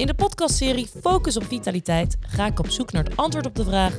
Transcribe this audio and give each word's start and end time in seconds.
In 0.00 0.06
de 0.06 0.14
podcastserie 0.14 0.86
Focus 1.00 1.36
op 1.36 1.44
Vitaliteit 1.44 2.16
ga 2.20 2.46
ik 2.46 2.58
op 2.58 2.70
zoek 2.70 2.92
naar 2.92 3.04
het 3.04 3.16
antwoord 3.16 3.46
op 3.46 3.54
de 3.54 3.64
vraag: 3.64 3.94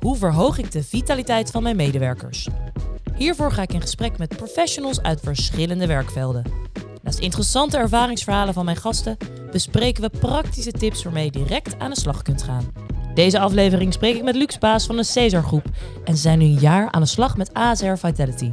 hoe 0.00 0.16
verhoog 0.16 0.58
ik 0.58 0.72
de 0.72 0.82
vitaliteit 0.82 1.50
van 1.50 1.62
mijn 1.62 1.76
medewerkers? 1.76 2.48
Hiervoor 3.16 3.52
ga 3.52 3.62
ik 3.62 3.72
in 3.72 3.80
gesprek 3.80 4.18
met 4.18 4.36
professionals 4.36 5.02
uit 5.02 5.20
verschillende 5.20 5.86
werkvelden. 5.86 6.44
Naast 7.02 7.18
interessante 7.18 7.76
ervaringsverhalen 7.76 8.54
van 8.54 8.64
mijn 8.64 8.76
gasten 8.76 9.16
bespreken 9.52 10.02
we 10.02 10.18
praktische 10.18 10.72
tips 10.72 11.02
waarmee 11.02 11.24
je 11.24 11.30
direct 11.30 11.78
aan 11.78 11.90
de 11.90 11.98
slag 11.98 12.22
kunt 12.22 12.42
gaan. 12.42 12.72
Deze 13.14 13.38
aflevering 13.38 13.92
spreek 13.92 14.16
ik 14.16 14.22
met 14.22 14.36
Luc 14.36 14.52
Spaas 14.52 14.86
van 14.86 14.96
de 14.96 15.04
Cesar 15.04 15.42
Groep 15.42 15.64
en 16.04 16.16
zijn 16.16 16.38
nu 16.38 16.44
een 16.44 16.58
jaar 16.58 16.90
aan 16.90 17.02
de 17.02 17.08
slag 17.08 17.36
met 17.36 17.52
ASR 17.52 17.94
Vitality. 17.94 18.52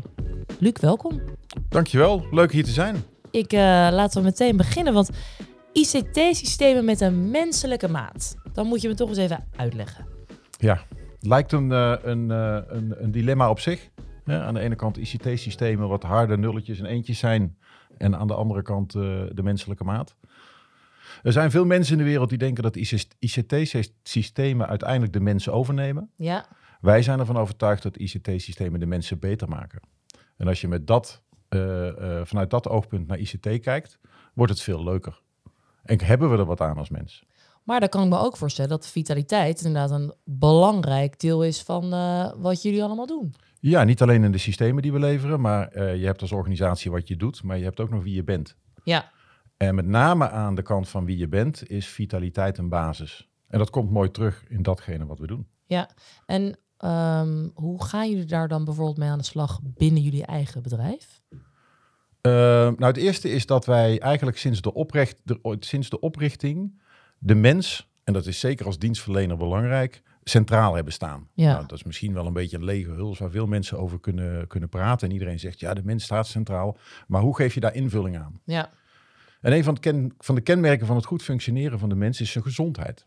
Luc, 0.59 0.73
welkom. 0.81 1.21
Dankjewel, 1.69 2.25
leuk 2.31 2.51
hier 2.51 2.63
te 2.63 2.71
zijn. 2.71 3.03
Ik 3.31 3.53
uh, 3.53 3.59
laten 3.91 4.21
we 4.21 4.27
meteen 4.27 4.57
beginnen, 4.57 4.93
want 4.93 5.09
ICT-systemen 5.73 6.85
met 6.85 7.01
een 7.01 7.31
menselijke 7.31 7.87
maat. 7.87 8.35
Dan 8.53 8.67
moet 8.67 8.81
je 8.81 8.87
me 8.87 8.93
toch 8.93 9.09
eens 9.09 9.17
even 9.17 9.47
uitleggen. 9.55 10.05
Ja, 10.57 10.83
lijkt 11.19 11.51
een, 11.51 11.69
een, 12.09 12.29
uh, 12.29 12.59
een, 12.67 13.03
een, 13.03 13.11
dilemma 13.11 13.49
op 13.49 13.59
zich. 13.59 13.89
Ja, 14.25 14.43
aan 14.43 14.53
de 14.53 14.59
ene 14.59 14.75
kant 14.75 14.97
ICT-systemen 14.97 15.87
wat 15.87 16.03
harde 16.03 16.37
nulletjes 16.37 16.79
en 16.79 16.85
eentjes 16.85 17.19
zijn. 17.19 17.57
En 17.97 18.15
aan 18.17 18.27
de 18.27 18.33
andere 18.33 18.61
kant 18.61 18.91
de 18.91 19.41
menselijke 19.43 19.83
maat. 19.83 20.15
Er 21.23 21.31
zijn 21.31 21.51
veel 21.51 21.65
mensen 21.65 21.93
in 21.93 22.03
de 22.03 22.09
wereld 22.09 22.29
die 22.29 22.37
denken 22.37 22.63
dat 22.63 22.75
ICT-systemen 23.19 24.67
uiteindelijk 24.67 25.13
de 25.13 25.19
mensen 25.19 25.53
overnemen. 25.53 26.09
Ja. 26.15 26.45
Wij 26.81 27.01
zijn 27.01 27.19
ervan 27.19 27.37
overtuigd 27.37 27.83
dat 27.83 27.97
ICT-systemen 27.97 28.79
de 28.79 28.85
mensen 28.85 29.19
beter 29.19 29.49
maken. 29.49 29.81
En 30.37 30.47
als 30.47 30.61
je 30.61 30.67
met 30.67 30.87
dat, 30.87 31.23
uh, 31.49 31.87
uh, 31.87 32.21
vanuit 32.23 32.49
dat 32.49 32.67
oogpunt 32.67 33.07
naar 33.07 33.19
ICT 33.19 33.59
kijkt, 33.59 33.99
wordt 34.33 34.51
het 34.51 34.61
veel 34.61 34.83
leuker. 34.83 35.21
En 35.83 36.03
hebben 36.03 36.31
we 36.31 36.37
er 36.37 36.45
wat 36.45 36.61
aan 36.61 36.77
als 36.77 36.89
mens. 36.89 37.23
Maar 37.63 37.79
dan 37.79 37.89
kan 37.89 38.03
ik 38.03 38.09
me 38.09 38.17
ook 38.17 38.37
voorstellen 38.37 38.69
dat 38.69 38.87
vitaliteit 38.87 39.61
inderdaad 39.61 39.91
een 39.91 40.13
belangrijk 40.23 41.19
deel 41.19 41.43
is 41.43 41.61
van 41.61 41.93
uh, 41.93 42.31
wat 42.37 42.61
jullie 42.61 42.83
allemaal 42.83 43.05
doen. 43.05 43.33
Ja, 43.59 43.83
niet 43.83 44.01
alleen 44.01 44.23
in 44.23 44.31
de 44.31 44.37
systemen 44.37 44.81
die 44.81 44.91
we 44.91 44.99
leveren, 44.99 45.41
maar 45.41 45.83
je 45.95 46.05
hebt 46.05 46.21
als 46.21 46.31
organisatie 46.31 46.91
wat 46.91 47.07
je 47.07 47.15
doet, 47.15 47.43
maar 47.43 47.57
je 47.57 47.63
hebt 47.63 47.79
ook 47.79 47.89
nog 47.89 48.03
wie 48.03 48.13
je 48.13 48.23
bent. 48.23 48.55
Ja. 48.83 49.11
En 49.57 49.75
met 49.75 49.85
name 49.85 50.29
aan 50.29 50.55
de 50.55 50.61
kant 50.61 50.89
van 50.89 51.05
wie 51.05 51.17
je 51.17 51.27
bent, 51.27 51.69
is 51.69 51.87
vitaliteit 51.87 52.57
een 52.57 52.69
basis. 52.69 53.29
En 53.47 53.57
dat 53.57 53.69
komt 53.69 53.91
mooi 53.91 54.11
terug 54.11 54.43
in 54.47 54.61
datgene 54.61 55.05
wat 55.05 55.19
we 55.19 55.27
doen. 55.27 55.47
Ja, 55.65 55.89
en 56.25 56.57
um, 56.85 57.51
hoe 57.53 57.83
gaan 57.83 58.09
jullie 58.09 58.25
daar 58.25 58.47
dan 58.47 58.65
bijvoorbeeld 58.65 58.97
mee 58.97 59.09
aan 59.09 59.17
de 59.17 59.23
slag 59.23 59.59
binnen 59.63 60.01
jullie 60.01 60.25
eigen 60.25 60.61
bedrijf? 60.61 61.21
Uh, 62.21 62.31
nou, 62.31 62.85
het 62.85 62.97
eerste 62.97 63.29
is 63.29 63.45
dat 63.45 63.65
wij 63.65 63.99
eigenlijk 63.99 64.37
sinds 64.37 64.61
de, 64.61 64.73
oprecht, 64.73 65.17
de, 65.23 65.57
sinds 65.59 65.89
de 65.89 65.99
oprichting 65.99 66.79
de 67.17 67.35
mens, 67.35 67.89
en 68.03 68.13
dat 68.13 68.25
is 68.25 68.39
zeker 68.39 68.65
als 68.65 68.79
dienstverlener 68.79 69.37
belangrijk, 69.37 70.01
centraal 70.23 70.75
hebben 70.75 70.93
staan. 70.93 71.27
Ja. 71.33 71.51
Nou, 71.51 71.67
dat 71.67 71.77
is 71.77 71.83
misschien 71.83 72.13
wel 72.13 72.25
een 72.25 72.33
beetje 72.33 72.57
een 72.57 72.63
lege 72.63 72.91
huls 72.91 73.19
waar 73.19 73.29
veel 73.29 73.47
mensen 73.47 73.77
over 73.77 73.99
kunnen, 73.99 74.47
kunnen 74.47 74.69
praten. 74.69 75.07
En 75.07 75.13
iedereen 75.13 75.39
zegt, 75.39 75.59
ja, 75.59 75.73
de 75.73 75.83
mens 75.83 76.03
staat 76.03 76.27
centraal. 76.27 76.77
Maar 77.07 77.21
hoe 77.21 77.35
geef 77.35 77.53
je 77.53 77.59
daar 77.59 77.75
invulling 77.75 78.17
aan? 78.17 78.41
Ja. 78.43 78.69
En 79.41 79.53
een 79.53 79.63
van, 79.63 79.79
ken, 79.79 80.13
van 80.17 80.35
de 80.35 80.41
kenmerken 80.41 80.87
van 80.87 80.95
het 80.95 81.05
goed 81.05 81.23
functioneren 81.23 81.79
van 81.79 81.89
de 81.89 81.95
mens 81.95 82.21
is 82.21 82.31
zijn 82.31 82.43
gezondheid. 82.43 83.05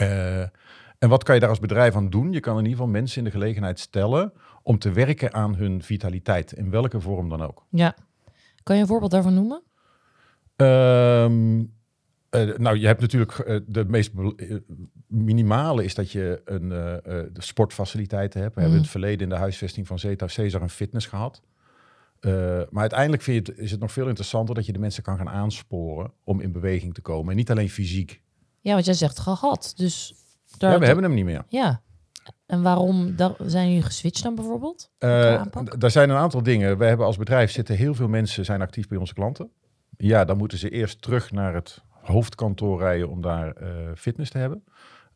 Uh, 0.00 0.44
en 1.00 1.08
wat 1.08 1.22
kan 1.22 1.34
je 1.34 1.40
daar 1.40 1.50
als 1.50 1.58
bedrijf 1.58 1.96
aan 1.96 2.10
doen? 2.10 2.32
Je 2.32 2.40
kan 2.40 2.52
in 2.52 2.64
ieder 2.64 2.76
geval 2.76 2.92
mensen 2.92 3.18
in 3.18 3.24
de 3.24 3.30
gelegenheid 3.30 3.78
stellen 3.78 4.32
om 4.62 4.78
te 4.78 4.92
werken 4.92 5.34
aan 5.34 5.54
hun 5.54 5.82
vitaliteit, 5.82 6.52
in 6.52 6.70
welke 6.70 7.00
vorm 7.00 7.28
dan 7.28 7.42
ook. 7.42 7.66
Ja. 7.70 7.94
Kan 8.62 8.76
je 8.76 8.82
een 8.82 8.88
voorbeeld 8.88 9.10
daarvan 9.10 9.34
noemen? 9.34 9.62
Um, 10.56 11.58
uh, 12.30 12.56
nou, 12.56 12.78
je 12.78 12.86
hebt 12.86 13.00
natuurlijk 13.00 13.38
uh, 13.38 13.60
de 13.66 13.84
meest 13.84 14.12
minimale 15.06 15.84
is 15.84 15.94
dat 15.94 16.12
je 16.12 16.42
een 16.44 16.68
de 17.32 17.42
sportfaciliteiten 17.42 18.40
hebt. 18.40 18.54
We 18.54 18.60
hebben 18.60 18.78
in 18.78 18.84
het 18.84 18.92
verleden 18.92 19.20
in 19.20 19.28
de 19.28 19.34
huisvesting 19.34 19.86
van 19.86 19.98
Zeta 19.98 20.28
Cesar 20.28 20.62
een 20.62 20.70
fitness 20.70 21.06
gehad. 21.06 21.42
maar 22.70 22.80
uiteindelijk 22.80 23.22
vind 23.22 23.46
je 23.46 23.52
het, 23.52 23.60
is 23.60 23.70
het 23.70 23.80
nog 23.80 23.92
veel 23.92 24.06
interessanter 24.06 24.54
dat 24.54 24.66
je 24.66 24.72
de 24.72 24.78
mensen 24.78 25.02
kan 25.02 25.16
gaan 25.16 25.28
aansporen 25.28 26.12
om 26.24 26.40
in 26.40 26.52
beweging 26.52 26.94
te 26.94 27.00
komen. 27.00 27.30
En 27.30 27.36
niet 27.36 27.50
alleen 27.50 27.70
fysiek. 27.70 28.22
Ja, 28.60 28.72
want 28.72 28.84
jij 28.84 28.94
zegt 28.94 29.18
gehad. 29.18 29.72
Dus 29.76 30.14
ja, 30.58 30.78
we 30.78 30.86
hebben 30.86 31.04
hem 31.04 31.14
niet 31.14 31.24
meer. 31.24 31.44
Ja. 31.48 31.82
En 32.46 32.62
waarom 32.62 33.14
zijn 33.38 33.68
jullie 33.68 33.82
geswitcht 33.82 34.22
dan 34.22 34.34
bijvoorbeeld? 34.34 34.90
Uh, 34.98 35.32
er 35.82 35.90
zijn 35.90 36.10
een 36.10 36.16
aantal 36.16 36.42
dingen. 36.42 36.78
We 36.78 36.84
hebben 36.84 37.06
als 37.06 37.16
bedrijf 37.16 37.50
zitten 37.50 37.76
heel 37.76 37.94
veel 37.94 38.08
mensen 38.08 38.44
zijn 38.44 38.62
actief 38.62 38.88
bij 38.88 38.98
onze 38.98 39.14
klanten. 39.14 39.50
Ja, 39.96 40.24
dan 40.24 40.36
moeten 40.36 40.58
ze 40.58 40.70
eerst 40.70 41.02
terug 41.02 41.30
naar 41.30 41.54
het 41.54 41.82
hoofdkantoor 41.88 42.78
rijden 42.78 43.08
om 43.08 43.20
daar 43.20 43.62
uh, 43.62 43.68
fitness 43.96 44.30
te 44.30 44.38
hebben. 44.38 44.64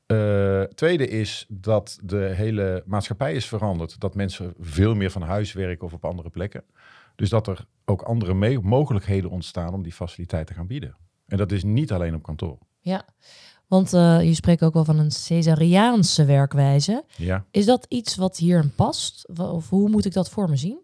Uh, 0.06 0.62
tweede 0.62 1.08
is 1.08 1.46
dat 1.48 1.98
de 2.02 2.16
hele 2.16 2.82
maatschappij 2.86 3.34
is 3.34 3.46
veranderd. 3.46 4.00
Dat 4.00 4.14
mensen 4.14 4.54
veel 4.58 4.94
meer 4.94 5.10
van 5.10 5.22
huis 5.22 5.52
werken 5.52 5.86
of 5.86 5.92
op 5.92 6.04
andere 6.04 6.30
plekken. 6.30 6.64
Dus 7.16 7.28
dat 7.28 7.46
er 7.46 7.66
ook 7.84 8.02
andere 8.02 8.60
mogelijkheden 8.60 9.30
ontstaan 9.30 9.74
om 9.74 9.82
die 9.82 9.92
faciliteit 9.92 10.46
te 10.46 10.54
gaan 10.54 10.66
bieden. 10.66 10.96
En 11.26 11.36
dat 11.36 11.52
is 11.52 11.64
niet 11.64 11.92
alleen 11.92 12.14
op 12.14 12.22
kantoor. 12.22 12.58
Ja, 12.80 13.04
want 13.74 13.94
uh, 13.94 14.22
je 14.22 14.34
spreekt 14.34 14.62
ook 14.62 14.74
wel 14.74 14.84
van 14.84 14.98
een 14.98 15.10
Caesariaanse 15.26 16.24
werkwijze. 16.24 17.04
Ja. 17.16 17.44
Is 17.50 17.66
dat 17.66 17.86
iets 17.88 18.16
wat 18.16 18.36
hierin 18.36 18.74
past? 18.74 19.28
Of 19.38 19.68
hoe 19.68 19.88
moet 19.88 20.04
ik 20.04 20.12
dat 20.12 20.30
voor 20.30 20.48
me 20.48 20.56
zien? 20.56 20.78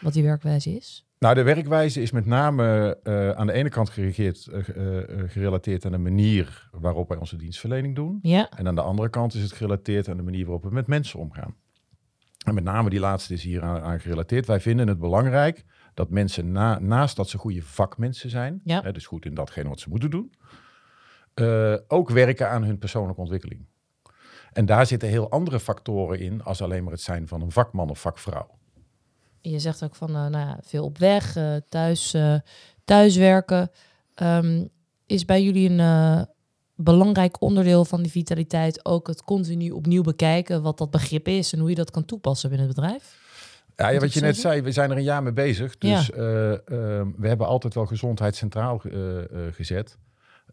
Wat 0.00 0.12
die 0.12 0.22
werkwijze 0.22 0.76
is? 0.76 1.04
Nou, 1.18 1.34
de 1.34 1.42
werkwijze 1.42 2.02
is 2.02 2.10
met 2.10 2.26
name 2.26 2.98
uh, 3.04 3.30
aan 3.30 3.46
de 3.46 3.52
ene 3.52 3.68
kant 3.68 3.90
geregeerd, 3.90 4.48
uh, 4.52 4.62
gerelateerd 5.26 5.84
aan 5.84 5.92
de 5.92 5.98
manier 5.98 6.68
waarop 6.72 7.08
wij 7.08 7.18
onze 7.18 7.36
dienstverlening 7.36 7.94
doen. 7.94 8.18
Ja. 8.22 8.50
En 8.50 8.66
aan 8.68 8.74
de 8.74 8.80
andere 8.80 9.08
kant 9.08 9.34
is 9.34 9.42
het 9.42 9.52
gerelateerd 9.52 10.08
aan 10.08 10.16
de 10.16 10.22
manier 10.22 10.44
waarop 10.44 10.62
we 10.62 10.70
met 10.70 10.86
mensen 10.86 11.18
omgaan. 11.18 11.54
En 12.46 12.54
met 12.54 12.64
name 12.64 12.90
die 12.90 13.00
laatste 13.00 13.34
is 13.34 13.42
hier 13.42 13.62
aan, 13.62 13.80
aan 13.80 14.00
gerelateerd. 14.00 14.46
Wij 14.46 14.60
vinden 14.60 14.88
het 14.88 14.98
belangrijk 14.98 15.64
dat 15.94 16.10
mensen 16.10 16.52
na, 16.52 16.78
naast 16.78 17.16
dat 17.16 17.28
ze 17.28 17.38
goede 17.38 17.62
vakmensen 17.62 18.30
zijn, 18.30 18.60
ja. 18.64 18.82
hè, 18.82 18.92
dus 18.92 19.06
goed 19.06 19.24
in 19.24 19.34
datgene 19.34 19.68
wat 19.68 19.80
ze 19.80 19.88
moeten 19.88 20.10
doen, 20.10 20.32
uh, 21.40 21.74
ook 21.88 22.10
werken 22.10 22.50
aan 22.50 22.64
hun 22.64 22.78
persoonlijke 22.78 23.20
ontwikkeling. 23.20 23.66
En 24.52 24.66
daar 24.66 24.86
zitten 24.86 25.08
heel 25.08 25.30
andere 25.30 25.60
factoren 25.60 26.18
in 26.18 26.42
als 26.42 26.62
alleen 26.62 26.82
maar 26.82 26.92
het 26.92 27.02
zijn 27.02 27.28
van 27.28 27.40
een 27.40 27.52
vakman 27.52 27.90
of 27.90 28.00
vakvrouw. 28.00 28.48
Je 29.40 29.58
zegt 29.58 29.84
ook 29.84 29.94
van 29.94 30.10
uh, 30.10 30.14
nou 30.14 30.46
ja, 30.46 30.58
veel 30.62 30.84
op 30.84 30.98
weg, 30.98 31.36
uh, 31.36 31.56
thuis, 31.68 32.16
thuiswerken. 32.84 33.70
Um, 34.22 34.68
is 35.06 35.24
bij 35.24 35.42
jullie 35.42 35.70
een 35.70 36.26
belangrijk 36.74 37.40
onderdeel 37.40 37.84
van 37.84 38.02
die 38.02 38.10
vitaliteit 38.10 38.84
ook 38.84 39.06
het 39.06 39.22
continu 39.22 39.70
opnieuw 39.70 40.02
bekijken 40.02 40.62
wat 40.62 40.78
dat 40.78 40.90
begrip 40.90 41.28
is 41.28 41.52
en 41.52 41.58
hoe 41.58 41.68
je 41.68 41.74
dat 41.74 41.90
kan 41.90 42.04
toepassen 42.04 42.48
binnen 42.48 42.66
het 42.66 42.76
bedrijf? 42.76 43.18
Ja, 43.76 43.88
ja 43.88 44.00
wat 44.00 44.12
je 44.12 44.20
net 44.20 44.36
zei, 44.36 44.60
we 44.60 44.72
zijn 44.72 44.90
er 44.90 44.96
een 44.96 45.02
jaar 45.02 45.22
mee 45.22 45.32
bezig. 45.32 45.78
Dus 45.78 46.06
ja. 46.06 46.14
we 47.16 47.28
hebben 47.28 47.46
altijd 47.46 47.74
wel 47.74 47.86
gezondheid 47.86 48.36
centraal 48.36 48.82
gezet. 49.50 49.98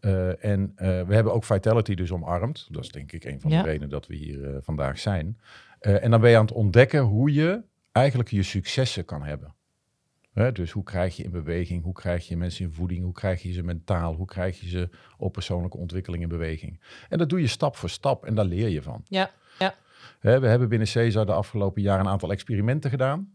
Uh, 0.04 0.44
en 0.44 0.72
uh, 0.76 1.02
we 1.02 1.14
hebben 1.14 1.32
ook 1.32 1.44
Vitality 1.44 1.94
dus 1.94 2.12
omarmd. 2.12 2.66
Dat 2.70 2.82
is 2.82 2.90
denk 2.90 3.12
ik 3.12 3.24
een 3.24 3.40
van 3.40 3.50
ja. 3.50 3.62
de 3.62 3.68
redenen 3.68 3.88
dat 3.88 4.06
we 4.06 4.14
hier 4.14 4.38
uh, 4.38 4.56
vandaag 4.60 4.98
zijn. 4.98 5.38
en 5.80 6.10
dan 6.10 6.20
ben 6.20 6.30
je 6.30 6.36
aan 6.36 6.44
het 6.44 6.54
ontdekken 6.54 7.00
hoe 7.00 7.32
je 7.32 7.62
eigenlijk 7.92 8.30
je 8.30 8.42
successen 8.42 9.04
kan 9.04 9.22
hebben. 9.22 9.54
Dus 10.52 10.70
hoe 10.70 10.82
krijg 10.82 11.16
je 11.16 11.22
in 11.22 11.30
beweging, 11.30 11.82
hoe 11.82 11.92
krijg 11.92 12.28
je 12.28 12.36
mensen 12.36 12.64
in 12.64 12.72
voeding, 12.72 13.04
hoe 13.04 13.12
krijg 13.12 13.42
je 13.42 13.52
ze 13.52 13.62
mentaal, 13.62 14.14
hoe 14.14 14.26
krijg 14.26 14.60
je 14.60 14.68
ze 14.68 14.88
op 15.16 15.32
persoonlijke 15.32 15.76
ontwikkeling 15.76 16.22
in 16.22 16.28
beweging. 16.28 16.80
En 17.08 17.18
dat 17.18 17.28
doe 17.28 17.40
je 17.40 17.46
stap 17.46 17.76
voor 17.76 17.90
stap 17.90 18.24
en 18.24 18.34
daar 18.34 18.44
leer 18.44 18.68
je 18.68 18.82
van. 18.82 19.04
Ja, 19.08 19.30
ja. 19.58 19.74
We 20.20 20.46
hebben 20.46 20.68
binnen 20.68 20.88
CESAR 20.88 21.26
de 21.26 21.32
afgelopen 21.32 21.82
jaren 21.82 22.04
een 22.04 22.10
aantal 22.10 22.30
experimenten 22.30 22.90
gedaan 22.90 23.34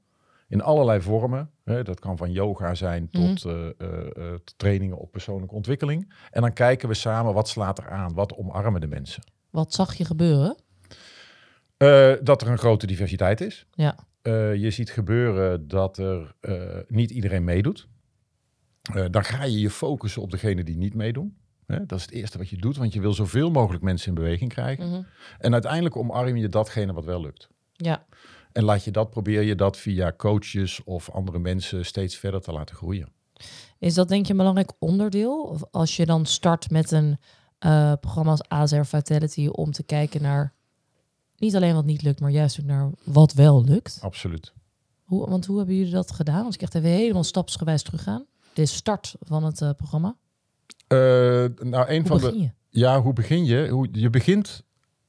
in 0.49 0.61
allerlei 0.61 1.01
vormen. 1.01 1.51
Hè, 1.63 1.83
dat 1.83 1.99
kan 1.99 2.17
van 2.17 2.31
yoga 2.31 2.75
zijn 2.75 3.09
tot 3.09 3.43
mm. 3.45 3.51
uh, 3.51 3.89
uh, 4.17 4.33
trainingen 4.57 4.97
op 4.97 5.11
persoonlijke 5.11 5.55
ontwikkeling. 5.55 6.13
En 6.31 6.41
dan 6.41 6.53
kijken 6.53 6.87
we 6.87 6.93
samen 6.93 7.33
wat 7.33 7.47
slaat 7.47 7.77
er 7.77 7.89
aan, 7.89 8.13
wat 8.13 8.35
omarmen 8.35 8.81
de 8.81 8.87
mensen. 8.87 9.23
Wat 9.49 9.73
zag 9.73 9.93
je 9.93 10.05
gebeuren? 10.05 10.57
Uh, 11.77 12.13
dat 12.21 12.41
er 12.41 12.47
een 12.47 12.57
grote 12.57 12.87
diversiteit 12.87 13.41
is. 13.41 13.65
Ja. 13.71 13.95
je 14.53 14.69
ziet 14.69 14.89
gebeuren 14.89 15.67
dat 15.67 15.97
er 15.97 16.35
niet 16.87 17.11
iedereen 17.11 17.43
meedoet. 17.43 17.87
dan 19.11 19.23
ga 19.23 19.43
je 19.43 19.59
je 19.59 19.69
focussen 19.69 20.21
op 20.21 20.31
degene 20.31 20.63
die 20.63 20.77
niet 20.77 20.93
meedoen. 20.93 21.37
Dat 21.65 21.97
is 21.97 22.01
het 22.01 22.11
eerste 22.11 22.37
wat 22.37 22.49
je 22.49 22.57
doet, 22.57 22.77
want 22.77 22.93
je 22.93 23.01
wil 23.01 23.13
zoveel 23.13 23.51
mogelijk 23.51 23.83
mensen 23.83 24.07
in 24.07 24.13
beweging 24.13 24.53
krijgen. 24.53 24.85
Mm 24.85 24.93
-hmm. 24.93 25.05
En 25.37 25.53
uiteindelijk 25.53 25.95
omarm 25.95 26.35
je 26.35 26.49
datgene 26.49 26.93
wat 26.93 27.05
wel 27.05 27.21
lukt. 27.21 27.49
Ja. 27.71 28.05
En 28.51 28.63
laat 28.63 28.83
je 28.83 28.91
dat, 28.91 29.09
probeer 29.09 29.41
je 29.41 29.55
dat 29.55 29.77
via 29.77 30.13
coaches 30.17 30.83
of 30.83 31.09
andere 31.11 31.39
mensen 31.39 31.85
steeds 31.85 32.15
verder 32.15 32.41
te 32.41 32.51
laten 32.51 32.75
groeien. 32.75 33.11
Is 33.79 33.93
dat 33.93 34.07
denk 34.07 34.25
je 34.25 34.31
een 34.31 34.37
belangrijk 34.37 34.71
onderdeel? 34.79 35.43
Of 35.43 35.63
als 35.71 35.95
je 35.95 36.05
dan 36.05 36.25
start 36.25 36.69
met 36.69 36.91
een 36.91 37.17
uh, 37.65 37.93
programma 38.01 38.31
als 38.31 38.47
ASR 38.47 38.81
Vitality 38.81 39.47
om 39.47 39.71
te 39.71 39.83
kijken 39.83 40.21
naar 40.21 40.53
niet 41.37 41.55
alleen 41.55 41.73
wat 41.73 41.85
niet 41.85 42.01
lukt, 42.01 42.19
maar 42.19 42.31
juist 42.31 42.59
ook 42.59 42.65
naar 42.65 42.89
wat 43.03 43.33
wel 43.33 43.63
lukt? 43.63 43.97
Absoluut. 44.01 44.53
Hoe, 45.03 45.29
want 45.29 45.45
hoe 45.45 45.57
hebben 45.57 45.75
jullie 45.75 45.91
dat 45.91 46.11
gedaan? 46.11 46.45
Als 46.45 46.55
ik 46.55 46.61
echt 46.61 46.75
even 46.75 46.89
helemaal 46.89 47.23
stapsgewijs 47.23 47.83
teruggaan. 47.83 48.25
De 48.53 48.65
start 48.65 49.15
van 49.19 49.43
het 49.43 49.61
uh, 49.61 49.69
programma. 49.77 50.15
Eh, 50.87 50.97
nou, 50.97 51.89
een 51.89 51.99
Hoe 51.99 52.07
van 52.07 52.17
begin 52.17 52.37
de. 52.37 52.39
je? 52.39 52.51
Ja, 52.69 53.01
hoe 53.01 53.13
begin 53.13 53.45
je? 53.45 53.67
Hoe, 53.67 53.87
je 53.91 54.09
begint 54.09 54.63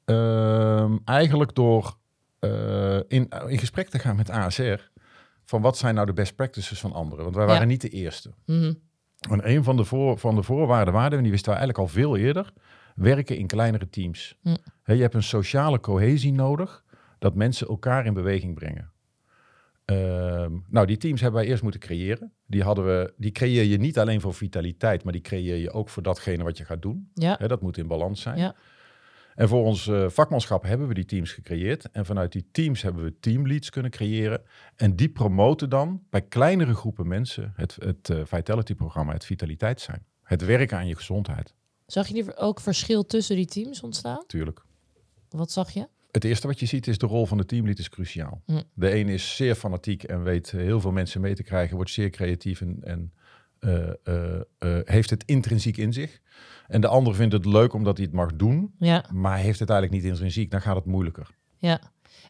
ehm, 0.05 0.97
eigenlijk 1.05 1.55
door 1.55 1.99
eh, 2.41 2.97
in, 2.97 3.29
in 3.47 3.59
gesprek 3.59 3.89
te 3.89 3.99
gaan 3.99 4.17
met 4.17 4.31
ASR. 4.31 4.81
Van 5.45 5.63
wat 5.63 5.79
zijn 5.79 5.95
nou 5.95 6.07
de 6.07 6.13
best 6.13 6.35
practices 6.37 6.81
van 6.81 6.93
anderen? 6.93 7.25
Want 7.25 7.37
wij 7.37 7.45
Ja. 7.47 7.51
waren 7.53 7.69
niet 7.69 7.81
de 7.81 7.89
eerste. 7.89 8.31
Mhm. 8.47 8.73
En 9.31 9.51
een 9.51 9.65
van 9.65 9.77
de, 9.77 9.85
voor, 9.85 10.19
van 10.19 10.35
de 10.35 10.43
voorwaarden 10.43 10.95
waren, 10.95 11.17
en 11.17 11.23
die 11.23 11.33
wisten 11.33 11.53
we 11.53 11.59
eigenlijk 11.59 11.89
al 11.89 11.95
veel 11.95 12.17
eerder, 12.17 12.53
werken 12.95 13.37
in 13.37 13.47
kleinere 13.47 13.89
teams. 13.89 14.37
Hè, 14.83 14.93
je 14.93 15.03
hebt 15.03 15.15
een 15.15 15.23
sociale 15.23 15.81
cohesie 15.81 16.33
nodig, 16.33 16.85
dat 17.19 17.35
mensen 17.35 17.69
elkaar 17.69 18.07
in 18.07 18.15
beweging 18.15 18.55
brengen. 18.55 18.91
Ehm, 19.85 20.53
nou, 20.69 20.87
die 20.87 20.97
teams 20.97 21.21
hebben 21.21 21.41
wij 21.41 21.49
eerst 21.51 21.63
moeten 21.63 21.81
creëren. 21.81 22.33
Die, 22.47 22.63
hadden 22.63 22.85
we, 22.85 23.13
die 23.17 23.33
creëer 23.33 23.65
je 23.65 23.77
niet 23.79 23.99
alleen 23.99 24.21
voor 24.21 24.35
vitaliteit, 24.35 25.05
maar 25.05 25.13
die 25.13 25.23
creëer 25.23 25.57
je 25.57 25.71
ook 25.73 25.89
voor 25.89 26.03
datgene 26.03 26.45
wat 26.45 26.59
je 26.59 26.65
gaat 26.65 26.83
doen. 26.83 27.11
Ja. 27.15 27.37
Dat 27.37 27.61
moet 27.61 27.77
in 27.79 27.87
balans 27.87 28.21
zijn. 28.21 28.39
Ja. 28.39 28.55
En 29.41 29.49
voor 29.49 29.65
ons 29.65 29.87
eh, 29.87 30.09
vakmanschap 30.09 30.63
hebben 30.63 30.89
we 30.89 30.95
die 30.95 31.05
teams 31.05 31.33
gecreëerd. 31.33 31.91
En 31.91 32.07
vanuit 32.07 32.33
die 32.33 32.49
teams 32.53 32.83
hebben 32.83 33.05
we 33.05 33.15
teamleads 33.21 33.71
kunnen 33.71 33.91
creëren. 33.91 34.43
En 34.77 34.97
die 34.97 35.09
promoten 35.09 35.71
dan 35.71 36.03
bij 36.11 36.23
kleinere 36.23 36.75
groepen 36.75 37.09
mensen 37.09 37.53
het, 37.57 37.77
het 37.79 38.11
eh, 38.11 38.21
Vitality-programma, 38.25 39.13
het 39.13 39.25
vitaliteit 39.25 39.81
zijn. 39.81 40.05
Het 40.23 40.45
werken 40.45 40.77
aan 40.77 40.87
je 40.87 40.97
gezondheid, 40.97 41.55
Zag 41.87 42.09
je 42.09 42.37
ook 42.37 42.61
verschil 42.61 43.07
tussen 43.07 43.37
die 43.37 43.47
teams 43.47 43.83
ontstaan? 43.83 44.17
natuurlijk. 44.17 44.63
Wat 45.29 45.53
zag 45.53 45.71
je? 45.71 45.89
Het 46.11 46.25
eerste 46.25 46.47
wat 46.47 46.61
je 46.61 46.67
ziet 46.67 46.87
is 46.87 46.99
de 46.99 47.07
rol 47.07 47.27
van 47.27 47.39
de 47.39 47.45
teamlead 47.45 47.79
is 47.79 47.89
cruciaal. 47.89 48.43
Hm. 48.47 48.63
De 48.75 48.91
ene 48.91 49.13
is 49.13 49.37
zeer 49.37 49.55
fanatiek 49.55 50.03
en 50.03 50.23
weet 50.23 50.51
heel 50.51 50.81
veel 50.81 50.93
mensen 50.93 51.21
mee 51.21 51.35
te 51.35 51.43
krijgen, 51.43 51.77
wordt 51.77 51.91
zeer 51.91 52.11
creatief 52.11 52.61
en, 52.61 52.79
en 52.83 53.13
heeft 54.85 55.11
het 55.11 55.23
intrinsiek 55.27 55.77
in 55.77 55.93
zich. 55.93 56.21
En 56.69 56.81
de 56.81 56.89
ander 56.89 57.15
vindt 57.15 57.33
het 57.35 57.45
leuk 57.45 57.73
omdat 57.73 57.97
hij 57.97 58.07
het 58.07 58.15
mag 58.15 58.37
doen, 58.37 58.75
Ja, 58.79 59.05
maar 59.13 59.39
heeft 59.39 59.59
het 59.59 59.71
eigenlijk 59.71 60.03
niet 60.03 60.11
intrinsiek. 60.13 60.51
Dan 60.51 60.61
gaat 60.61 60.77
het 60.77 60.85
moeilijker. 60.85 61.29
ja. 61.59 61.81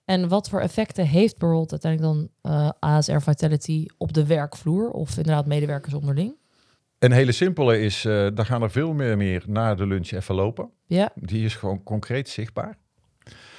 En 0.04 0.28
wat 0.28 0.48
voor 0.48 0.60
effecten 0.60 1.06
heeft 1.06 1.38
bijvoorbeeld 1.38 1.70
uiteindelijk 1.70 2.12
dan 2.42 2.52
eh, 2.52 2.68
ASR 2.78 3.18
Vitality 3.18 3.86
op 3.98 4.12
de 4.12 4.26
werkvloer 4.26 4.90
of 4.90 5.16
inderdaad 5.16 5.46
medewerkers 5.46 5.94
onderling? 5.94 6.34
Een 6.98 7.12
hele 7.12 7.32
simpele 7.32 7.80
is, 7.80 8.04
eh 8.04 8.26
dan 8.34 8.46
gaan 8.46 8.62
er 8.62 8.70
veel 8.70 8.92
meer, 8.92 9.16
meer 9.16 9.44
na 9.46 9.74
de 9.74 9.86
lunch 9.86 10.10
even 10.10 10.34
lopen. 10.34 10.70
Ja, 10.86 11.10
Die 11.14 11.44
is 11.44 11.54
gewoon 11.54 11.82
concreet 11.82 12.28
zichtbaar. 12.28 12.78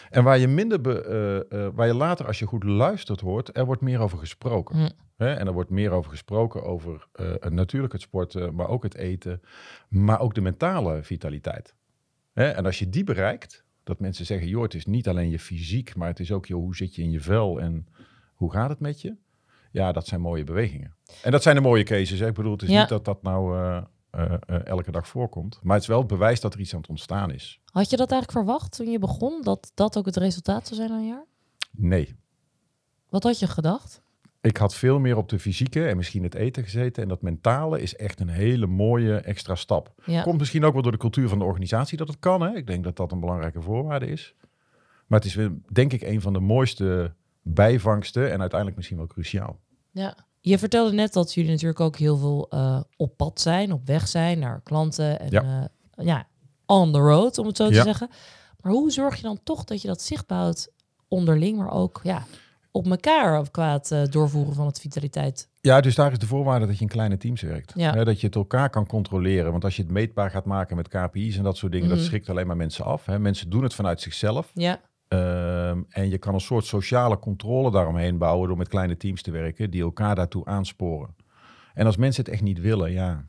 En 0.09 0.23
waar 0.23 0.37
je 0.37 0.47
minder, 0.47 0.81
be- 0.81 1.01
eh, 1.51 1.65
eh, 1.65 1.71
waar 1.75 1.87
je 1.87 1.93
later 1.93 2.27
als 2.27 2.39
je 2.39 2.45
goed 2.45 2.63
luistert 2.63 3.19
hoort, 3.19 3.57
er 3.57 3.65
wordt 3.65 3.81
meer 3.81 3.99
over 3.99 4.17
gesproken. 4.17 4.75
Hm. 4.77 4.89
Hè? 5.21 5.33
En 5.33 5.47
er 5.47 5.53
wordt 5.53 5.69
meer 5.69 5.91
over 5.91 6.11
gesproken 6.11 6.63
over 6.63 7.07
eh, 7.11 7.33
natuurlijk 7.49 7.93
het 7.93 8.01
sporten, 8.01 8.55
maar 8.55 8.67
ook 8.67 8.83
het 8.83 8.95
eten, 8.95 9.41
maar 9.89 10.19
ook 10.19 10.33
de 10.33 10.41
mentale 10.41 11.03
vitaliteit. 11.03 11.75
Hè? 12.33 12.49
En 12.49 12.65
als 12.65 12.79
je 12.79 12.89
die 12.89 13.03
bereikt, 13.03 13.63
dat 13.83 13.99
mensen 13.99 14.25
zeggen, 14.25 14.47
joh, 14.47 14.63
het 14.63 14.73
is 14.73 14.85
niet 14.85 15.07
alleen 15.07 15.29
je 15.29 15.39
fysiek, 15.39 15.95
maar 15.95 16.07
het 16.07 16.19
is 16.19 16.31
ook, 16.31 16.45
joh, 16.45 16.61
hoe 16.61 16.75
zit 16.75 16.95
je 16.95 17.01
in 17.01 17.11
je 17.11 17.19
vel 17.19 17.59
en 17.61 17.87
hoe 18.35 18.51
gaat 18.51 18.69
het 18.69 18.79
met 18.79 19.01
je? 19.01 19.15
Ja, 19.71 19.91
dat 19.91 20.07
zijn 20.07 20.21
mooie 20.21 20.43
bewegingen. 20.43 20.95
En 21.23 21.31
dat 21.31 21.43
zijn 21.43 21.55
de 21.55 21.61
mooie 21.61 21.83
cases. 21.83 22.19
Hè? 22.19 22.27
Ik 22.27 22.33
bedoel, 22.33 22.51
het 22.51 22.61
is 22.61 22.69
Ja. 22.69 22.79
niet 22.79 22.89
dat 22.89 23.05
dat 23.05 23.23
nou 23.23 23.57
eh, 23.57 23.83
eh, 24.45 24.65
elke 24.65 24.91
dag 24.91 25.07
voorkomt. 25.07 25.59
Maar 25.63 25.73
het 25.73 25.81
is 25.81 25.87
wel 25.89 25.99
het 25.99 26.07
bewijs 26.07 26.39
dat 26.39 26.53
er 26.53 26.59
iets 26.59 26.73
aan 26.73 26.79
het 26.79 26.89
ontstaan 26.89 27.31
is. 27.31 27.59
had 27.65 27.89
je 27.89 27.97
dat 27.97 28.11
eigenlijk 28.11 28.45
verwacht 28.45 28.75
toen 28.75 28.89
je 28.91 28.99
begon, 28.99 29.41
dat 29.41 29.71
dat 29.73 29.97
ook 29.97 30.05
het 30.05 30.15
resultaat 30.15 30.67
zou 30.67 30.79
zijn 30.79 30.91
aan 30.91 30.97
een 30.99 31.07
jaar? 31.07 31.25
Nee. 31.71 32.15
Wat 33.09 33.23
had 33.23 33.39
je 33.39 33.47
gedacht? 33.47 34.01
Ik 34.41 34.57
had 34.57 34.75
veel 34.75 34.99
meer 34.99 35.17
op 35.17 35.29
de 35.29 35.39
fysieke 35.39 35.87
en 35.87 35.97
misschien 35.97 36.23
het 36.23 36.35
eten 36.35 36.63
gezeten. 36.63 37.03
En 37.03 37.09
dat 37.09 37.21
mentale 37.21 37.81
is 37.81 37.95
echt 37.95 38.19
een 38.19 38.29
hele 38.29 38.67
mooie 38.67 39.15
extra 39.15 39.55
stap. 39.55 39.93
Ja, 40.05 40.21
Komt 40.21 40.37
misschien 40.39 40.63
ook 40.65 40.73
wel 40.73 40.81
door 40.81 40.91
de 40.91 40.97
cultuur 40.97 41.29
van 41.29 41.39
de 41.39 41.45
organisatie 41.45 41.97
dat 41.97 42.07
het 42.07 42.19
kan. 42.19 42.41
Hè? 42.41 42.55
Ik 42.55 42.67
denk 42.67 42.83
dat 42.83 42.95
dat 42.97 43.11
een 43.11 43.19
belangrijke 43.19 43.61
voorwaarde 43.61 44.05
is. 44.07 44.35
Maar 45.07 45.19
het 45.19 45.27
is 45.27 45.35
weer, 45.35 45.51
denk 45.71 45.93
ik 45.93 46.01
een 46.01 46.21
van 46.21 46.33
de 46.33 46.39
mooiste 46.39 47.13
bijvangsten 47.41 48.31
en 48.31 48.39
uiteindelijk 48.39 48.75
misschien 48.75 48.97
wel 48.97 49.07
cruciaal. 49.07 49.59
ja. 49.91 50.15
Je 50.43 50.57
vertelde 50.57 50.93
net 50.93 51.13
dat 51.13 51.33
jullie 51.33 51.51
natuurlijk 51.51 51.79
ook 51.79 51.97
heel 51.97 52.17
veel 52.17 52.47
eh, 52.49 52.81
op 52.97 53.17
pad 53.17 53.41
zijn, 53.41 53.71
op 53.71 53.85
weg 53.85 54.07
zijn 54.07 54.39
naar 54.39 54.61
klanten 54.61 55.19
en 55.19 55.29
Ja. 55.29 55.41
ja, 55.43 56.03
ja 56.03 56.27
on 56.65 56.91
the 56.91 56.97
road, 56.99 57.37
om 57.37 57.47
het 57.47 57.57
zo 57.57 57.67
te 57.67 57.73
Ja. 57.73 57.83
zeggen. 57.83 58.09
Maar 58.61 58.71
hoe 58.71 58.91
zorg 58.91 59.15
je 59.15 59.21
dan 59.21 59.39
toch 59.43 59.63
dat 59.63 59.81
je 59.81 59.87
dat 59.87 60.01
zichtbaar 60.01 60.37
houdt 60.39 60.71
onderling, 61.07 61.57
maar 61.57 61.71
ook 61.71 61.99
ja, 62.03 62.25
op 62.71 62.87
elkaar 62.87 63.51
qua 63.51 63.73
het 63.73 63.91
eh, 63.91 64.03
doorvoeren 64.09 64.53
van 64.53 64.65
het 64.65 64.79
vitaliteit? 64.79 65.49
Ja, 65.61 65.81
dus 65.81 65.95
daar 65.95 66.11
is 66.11 66.17
de 66.17 66.25
voorwaarde 66.27 66.65
dat 66.65 66.75
je 66.75 66.81
in 66.81 66.87
kleine 66.87 67.17
teams 67.17 67.41
werkt. 67.41 67.71
Ja. 67.75 67.93
Hè, 67.93 68.05
dat 68.05 68.19
je 68.21 68.25
het 68.27 68.35
elkaar 68.35 68.69
kan 68.69 68.87
controleren. 68.87 69.51
Want 69.51 69.63
als 69.63 69.75
je 69.75 69.81
het 69.81 69.91
meetbaar 69.91 70.29
gaat 70.31 70.45
maken 70.45 70.75
met 70.75 70.87
KPI's 70.87 71.37
en 71.37 71.43
dat 71.43 71.57
soort 71.57 71.71
dingen, 71.71 71.87
Mhm. 71.87 71.95
dat 71.95 72.05
schrikt 72.05 72.29
alleen 72.29 72.47
maar 72.47 72.57
mensen 72.57 72.85
af. 72.85 73.05
Hè. 73.05 73.19
Mensen 73.19 73.49
doen 73.49 73.63
het 73.63 73.73
vanuit 73.73 74.01
zichzelf. 74.01 74.51
Ja, 74.53 74.81
Ehm, 75.07 75.81
en 75.89 76.09
je 76.09 76.17
kan 76.17 76.33
een 76.33 76.39
soort 76.39 76.65
sociale 76.65 77.19
controle 77.19 77.71
daaromheen 77.71 78.17
bouwen 78.17 78.47
door 78.47 78.57
met 78.57 78.67
kleine 78.67 78.97
teams 78.97 79.21
te 79.21 79.31
werken 79.31 79.69
die 79.69 79.81
elkaar 79.81 80.15
daartoe 80.15 80.45
aansporen. 80.45 81.15
En 81.73 81.85
als 81.85 81.97
mensen 81.97 82.23
het 82.23 82.33
echt 82.33 82.41
niet 82.41 82.59
willen, 82.59 82.91
ja, 82.91 83.25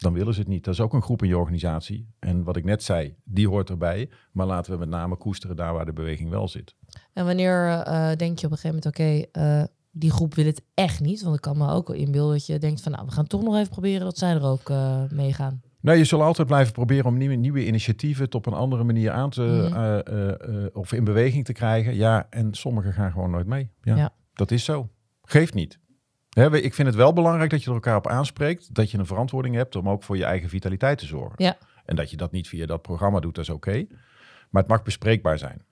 dan 0.00 0.12
willen 0.12 0.34
ze 0.34 0.40
het 0.40 0.48
niet. 0.48 0.64
Dat 0.64 0.74
is 0.74 0.80
ook 0.80 0.92
een 0.92 1.02
groep 1.02 1.22
in 1.22 1.28
je 1.28 1.38
organisatie. 1.38 2.08
En 2.18 2.42
wat 2.44 2.56
ik 2.56 2.64
net 2.64 2.82
zei, 2.82 3.14
die 3.24 3.48
hoort 3.48 3.70
erbij. 3.70 4.10
Maar 4.32 4.46
laten 4.46 4.72
we 4.72 4.78
met 4.78 4.88
name 4.88 5.16
koesteren 5.16 5.56
daar 5.56 5.72
waar 5.74 5.84
de 5.84 5.92
beweging 5.92 6.30
wel 6.30 6.48
zit. 6.48 6.74
en 7.12 7.24
wanneer 7.24 7.68
eh, 7.68 8.16
denk 8.16 8.38
je 8.38 8.46
op 8.46 8.52
een 8.52 8.58
gegeven 8.58 8.68
moment, 8.68 8.86
oké, 8.86 9.40
eh, 9.40 9.64
die 9.90 10.10
groep 10.10 10.34
wil 10.34 10.44
het 10.44 10.62
echt 10.74 11.00
niet? 11.00 11.22
Want 11.22 11.34
ik 11.36 11.40
kan 11.42 11.56
me 11.58 11.68
ook 11.68 11.88
wel 11.88 11.96
inbeelden 11.96 12.32
dat 12.32 12.46
je 12.46 12.58
denkt 12.58 12.80
van, 12.80 12.92
nou, 12.92 13.04
we 13.06 13.12
gaan 13.12 13.26
toch 13.26 13.42
nog 13.42 13.56
even 13.56 13.68
proberen 13.68 14.00
dat 14.00 14.18
zij 14.18 14.34
er 14.34 14.42
ook 14.44 14.70
eh, 14.70 15.02
meegaan. 15.10 15.60
Nee, 15.80 15.98
je 15.98 16.04
zal 16.04 16.22
altijd 16.22 16.46
blijven 16.46 16.72
proberen 16.72 17.04
om 17.06 17.16
nieuwe, 17.16 17.34
nieuwe 17.34 17.66
initiatieven 17.66 18.24
het 18.24 18.34
op 18.34 18.46
een 18.46 18.52
andere 18.52 18.84
manier 18.84 19.10
aan 19.10 19.30
te 19.30 19.42
Mhm. 19.70 20.68
of 20.72 20.92
in 20.92 21.04
beweging 21.04 21.44
te 21.44 21.52
krijgen. 21.52 21.94
Ja, 21.94 22.26
en 22.30 22.54
sommigen 22.54 22.92
gaan 22.92 23.12
gewoon 23.12 23.30
nooit 23.30 23.46
mee. 23.46 23.70
Ja, 23.82 23.96
Ja. 23.96 24.12
dat 24.34 24.50
is 24.50 24.64
zo. 24.64 24.88
Geeft 25.22 25.54
niet. 25.54 25.78
We- 26.30 26.60
ik 26.62 26.74
vind 26.74 26.88
het 26.88 26.96
wel 26.96 27.12
belangrijk 27.12 27.50
dat 27.50 27.62
je 27.62 27.68
er 27.68 27.74
elkaar 27.74 27.96
op 27.96 28.06
aanspreekt. 28.06 28.74
Dat 28.74 28.90
je 28.90 28.98
een 28.98 29.06
verantwoording 29.06 29.54
hebt 29.54 29.76
om 29.76 29.88
ook 29.88 30.02
voor 30.02 30.16
je 30.16 30.24
eigen 30.24 30.48
vitaliteit 30.48 30.98
te 30.98 31.06
zorgen. 31.06 31.44
Ja. 31.44 31.56
En 31.84 31.96
dat 31.96 32.10
je 32.10 32.16
dat 32.16 32.32
niet 32.32 32.48
via 32.48 32.66
dat 32.66 32.82
programma 32.82 33.20
doet, 33.20 33.34
dat 33.34 33.44
is 33.44 33.50
oké. 33.50 33.86
Maar 34.50 34.62
het 34.62 34.70
mag 34.70 34.82
bespreekbaar 34.82 35.38
zijn. 35.38 35.62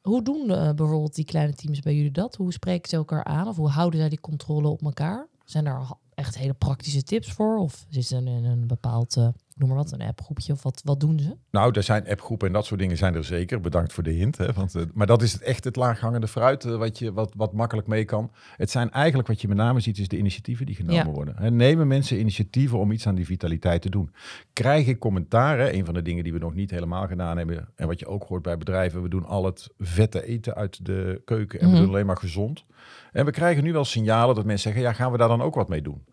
Hoe 0.00 0.22
doen 0.22 0.50
eh, 0.50 0.72
bijvoorbeeld 0.74 1.14
die 1.14 1.24
kleine 1.24 1.54
teams 1.54 1.80
bij 1.80 1.94
jullie 1.94 2.10
dat? 2.10 2.36
Hoe 2.36 2.52
spreken 2.52 2.88
ze 2.88 2.96
elkaar 2.96 3.24
aan? 3.24 3.48
Of 3.48 3.56
hoe 3.56 3.68
houden 3.68 4.00
zij 4.00 4.08
die 4.08 4.20
controle 4.20 4.68
op 4.68 4.82
elkaar? 4.82 5.26
Zijn 5.44 5.64
daar 5.64 5.92
echt 6.14 6.38
hele 6.38 6.54
praktische 6.54 7.02
tips 7.02 7.32
voor? 7.32 7.56
Of 7.58 7.86
zitten 7.88 8.02
ze 8.24 8.30
in 8.30 8.44
een 8.44 8.66
bepaald, 8.66 9.16
eh, 9.16 9.28
noem 9.58 9.68
maar 9.68 9.76
wat, 9.78 9.92
een 9.92 10.02
appgroepje? 10.02 10.52
Of 10.52 10.62
wat, 10.62 10.80
wat 10.84 11.00
doen 11.00 11.18
ze? 11.20 11.36
Nou, 11.50 11.72
er 11.72 11.82
zijn 11.82 12.08
appgroepen 12.08 12.46
en 12.46 12.52
dat 12.52 12.66
soort 12.66 12.80
dingen 12.80 12.96
zijn 12.96 13.14
er 13.14 13.24
zeker. 13.24 13.60
Bedankt 13.60 13.92
voor 13.92 14.02
de 14.02 14.10
hint. 14.10 14.36
Hè, 14.38 14.52
want, 14.52 14.74
eh, 14.74 14.82
maar 14.94 15.06
dat 15.06 15.22
is 15.22 15.32
het 15.32 15.42
echt 15.42 15.64
het 15.64 15.76
laaghangende 15.76 16.28
fruit 16.28 16.64
eh, 16.64 16.76
wat, 16.76 16.98
je, 16.98 17.12
wat, 17.12 17.32
wat 17.36 17.52
makkelijk 17.52 17.86
mee 17.86 18.04
kan. 18.04 18.30
Het 18.56 18.70
zijn 18.70 18.90
eigenlijk 18.90 19.28
wat 19.28 19.40
je 19.40 19.48
met 19.48 19.56
name 19.56 19.80
ziet, 19.80 19.98
is 19.98 20.08
de 20.08 20.16
initiatieven 20.18 20.66
die 20.66 20.74
genomen 20.74 21.06
Ja. 21.06 21.10
worden. 21.12 21.34
Hè, 21.38 21.50
nemen 21.50 21.86
mensen 21.86 22.18
initiatieven 22.20 22.78
om 22.78 22.90
iets 22.90 23.06
aan 23.06 23.14
die 23.14 23.26
vitaliteit 23.26 23.82
te 23.82 23.90
doen. 23.90 24.12
Krijg 24.52 24.86
ik 24.86 24.98
commentaar, 24.98 25.58
hè, 25.58 25.72
een 25.72 25.84
van 25.84 25.94
de 25.94 26.02
dingen 26.02 26.24
die 26.24 26.32
we 26.32 26.38
nog 26.38 26.54
niet 26.54 26.70
helemaal 26.70 27.06
gedaan 27.06 27.36
hebben... 27.36 27.68
en 27.76 27.86
wat 27.86 27.98
je 28.00 28.06
ook 28.06 28.24
hoort 28.24 28.42
bij 28.42 28.58
bedrijven, 28.58 29.02
we 29.02 29.08
doen 29.08 29.24
al 29.26 29.44
het 29.44 29.68
vette 29.78 30.24
eten 30.24 30.54
uit 30.54 30.84
de 30.84 31.22
keuken... 31.24 31.60
en 31.60 31.66
Mhm. 31.66 31.74
we 31.76 31.80
doen 31.82 31.90
alleen 31.90 32.06
maar 32.06 32.16
gezond. 32.16 32.64
En 33.12 33.24
we 33.24 33.30
krijgen 33.30 33.64
nu 33.64 33.72
wel 33.72 33.84
signalen 33.84 34.34
dat 34.34 34.44
mensen 34.44 34.62
zeggen... 34.72 34.82
ja, 34.82 34.92
gaan 34.92 35.12
we 35.12 35.18
daar 35.18 35.28
dan 35.28 35.42
ook 35.42 35.54
wat 35.54 35.68
mee 35.68 35.82
doen? 35.82 36.04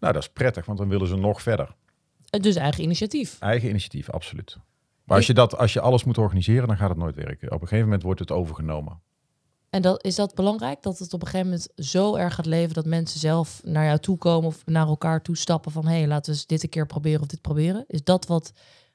Nou, 0.00 0.12
dat 0.12 0.22
is 0.22 0.28
prettig, 0.28 0.66
want 0.66 0.78
dan 0.78 0.88
willen 0.88 1.06
ze 1.08 1.16
nog 1.16 1.42
verder. 1.42 1.74
Eh, 2.34 2.40
Dus 2.40 2.54
eigen 2.56 2.82
initiatief. 2.82 3.36
Eigen 3.40 3.68
initiatief, 3.68 4.10
absoluut. 4.10 4.56
Maar 5.04 5.16
als 5.16 5.26
je, 5.26 5.34
dat, 5.34 5.56
als 5.56 5.72
je 5.72 5.80
alles 5.80 6.04
moet 6.04 6.18
organiseren, 6.18 6.68
dan 6.68 6.76
gaat 6.76 6.88
het 6.88 6.98
nooit 6.98 7.14
werken. 7.14 7.46
Op 7.52 7.60
een 7.60 7.68
gegeven 7.68 7.84
moment 7.84 8.02
wordt 8.02 8.20
het 8.20 8.30
overgenomen. 8.30 9.00
En 9.70 9.82
dat, 9.82 10.04
is 10.04 10.14
dat 10.14 10.34
belangrijk? 10.34 10.82
Dat 10.82 10.98
het 10.98 11.12
op 11.12 11.20
een 11.20 11.26
gegeven 11.28 11.46
moment 11.46 11.68
zo 11.76 12.14
erg 12.16 12.34
gaat 12.34 12.46
leven 12.46 12.74
dat 12.74 12.86
mensen 12.86 13.20
zelf 13.20 13.60
naar 13.64 13.84
jou 13.84 13.98
toe 13.98 14.18
komen 14.18 14.46
of 14.48 14.66
naar 14.66 14.86
elkaar 14.86 15.22
toe 15.22 15.36
stappen 15.36 15.72
van 15.72 15.86
hé, 15.86 15.96
hey, 15.98 16.06
laten 16.06 16.32
we 16.32 16.38
eens 16.38 16.46
dit 16.46 16.62
een 16.62 16.68
keer 16.68 16.86
proberen 16.86 17.20
of 17.20 17.26
dit 17.26 17.40
proberen. 17.40 17.84
Is 17.86 18.04
dat 18.04 18.26
wat 18.26 18.52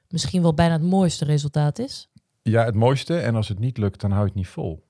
misschien 0.08 0.42
wel 0.42 0.54
bijna 0.54 0.72
het 0.72 0.82
mooiste 0.82 1.24
resultaat 1.24 1.78
is? 1.78 2.08
Ja, 2.42 2.64
het 2.64 2.74
mooiste. 2.74 3.18
En 3.18 3.34
als 3.34 3.48
het 3.48 3.58
niet 3.58 3.78
lukt, 3.78 4.00
dan 4.00 4.10
hou 4.10 4.22
je 4.22 4.28
het 4.28 4.36
niet 4.38 4.48
vol. 4.48 4.88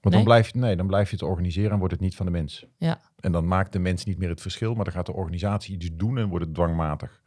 Want 0.00 0.14
Nee? 0.14 0.24
dan, 0.24 0.24
blijf 0.24 0.52
je, 0.52 0.58
nee, 0.58 0.76
dan 0.76 0.86
blijf 0.86 1.10
je 1.10 1.16
het 1.16 1.24
organiseren 1.24 1.70
en 1.70 1.78
wordt 1.78 1.92
het 1.92 2.02
niet 2.02 2.16
van 2.16 2.26
de 2.26 2.32
mens. 2.32 2.66
Ja. 2.78 3.00
En 3.20 3.32
dan 3.32 3.46
maakt 3.48 3.72
de 3.72 3.78
mens 3.78 4.04
niet 4.04 4.18
meer 4.18 4.28
het 4.28 4.40
verschil, 4.40 4.74
maar 4.74 4.84
dan 4.84 4.94
gaat 4.94 5.06
de 5.06 5.12
organisatie 5.12 5.74
iets 5.74 5.88
doen 5.92 6.18
en 6.18 6.28
wordt 6.28 6.44
het 6.44 6.54
dwangmatig. 6.54 7.21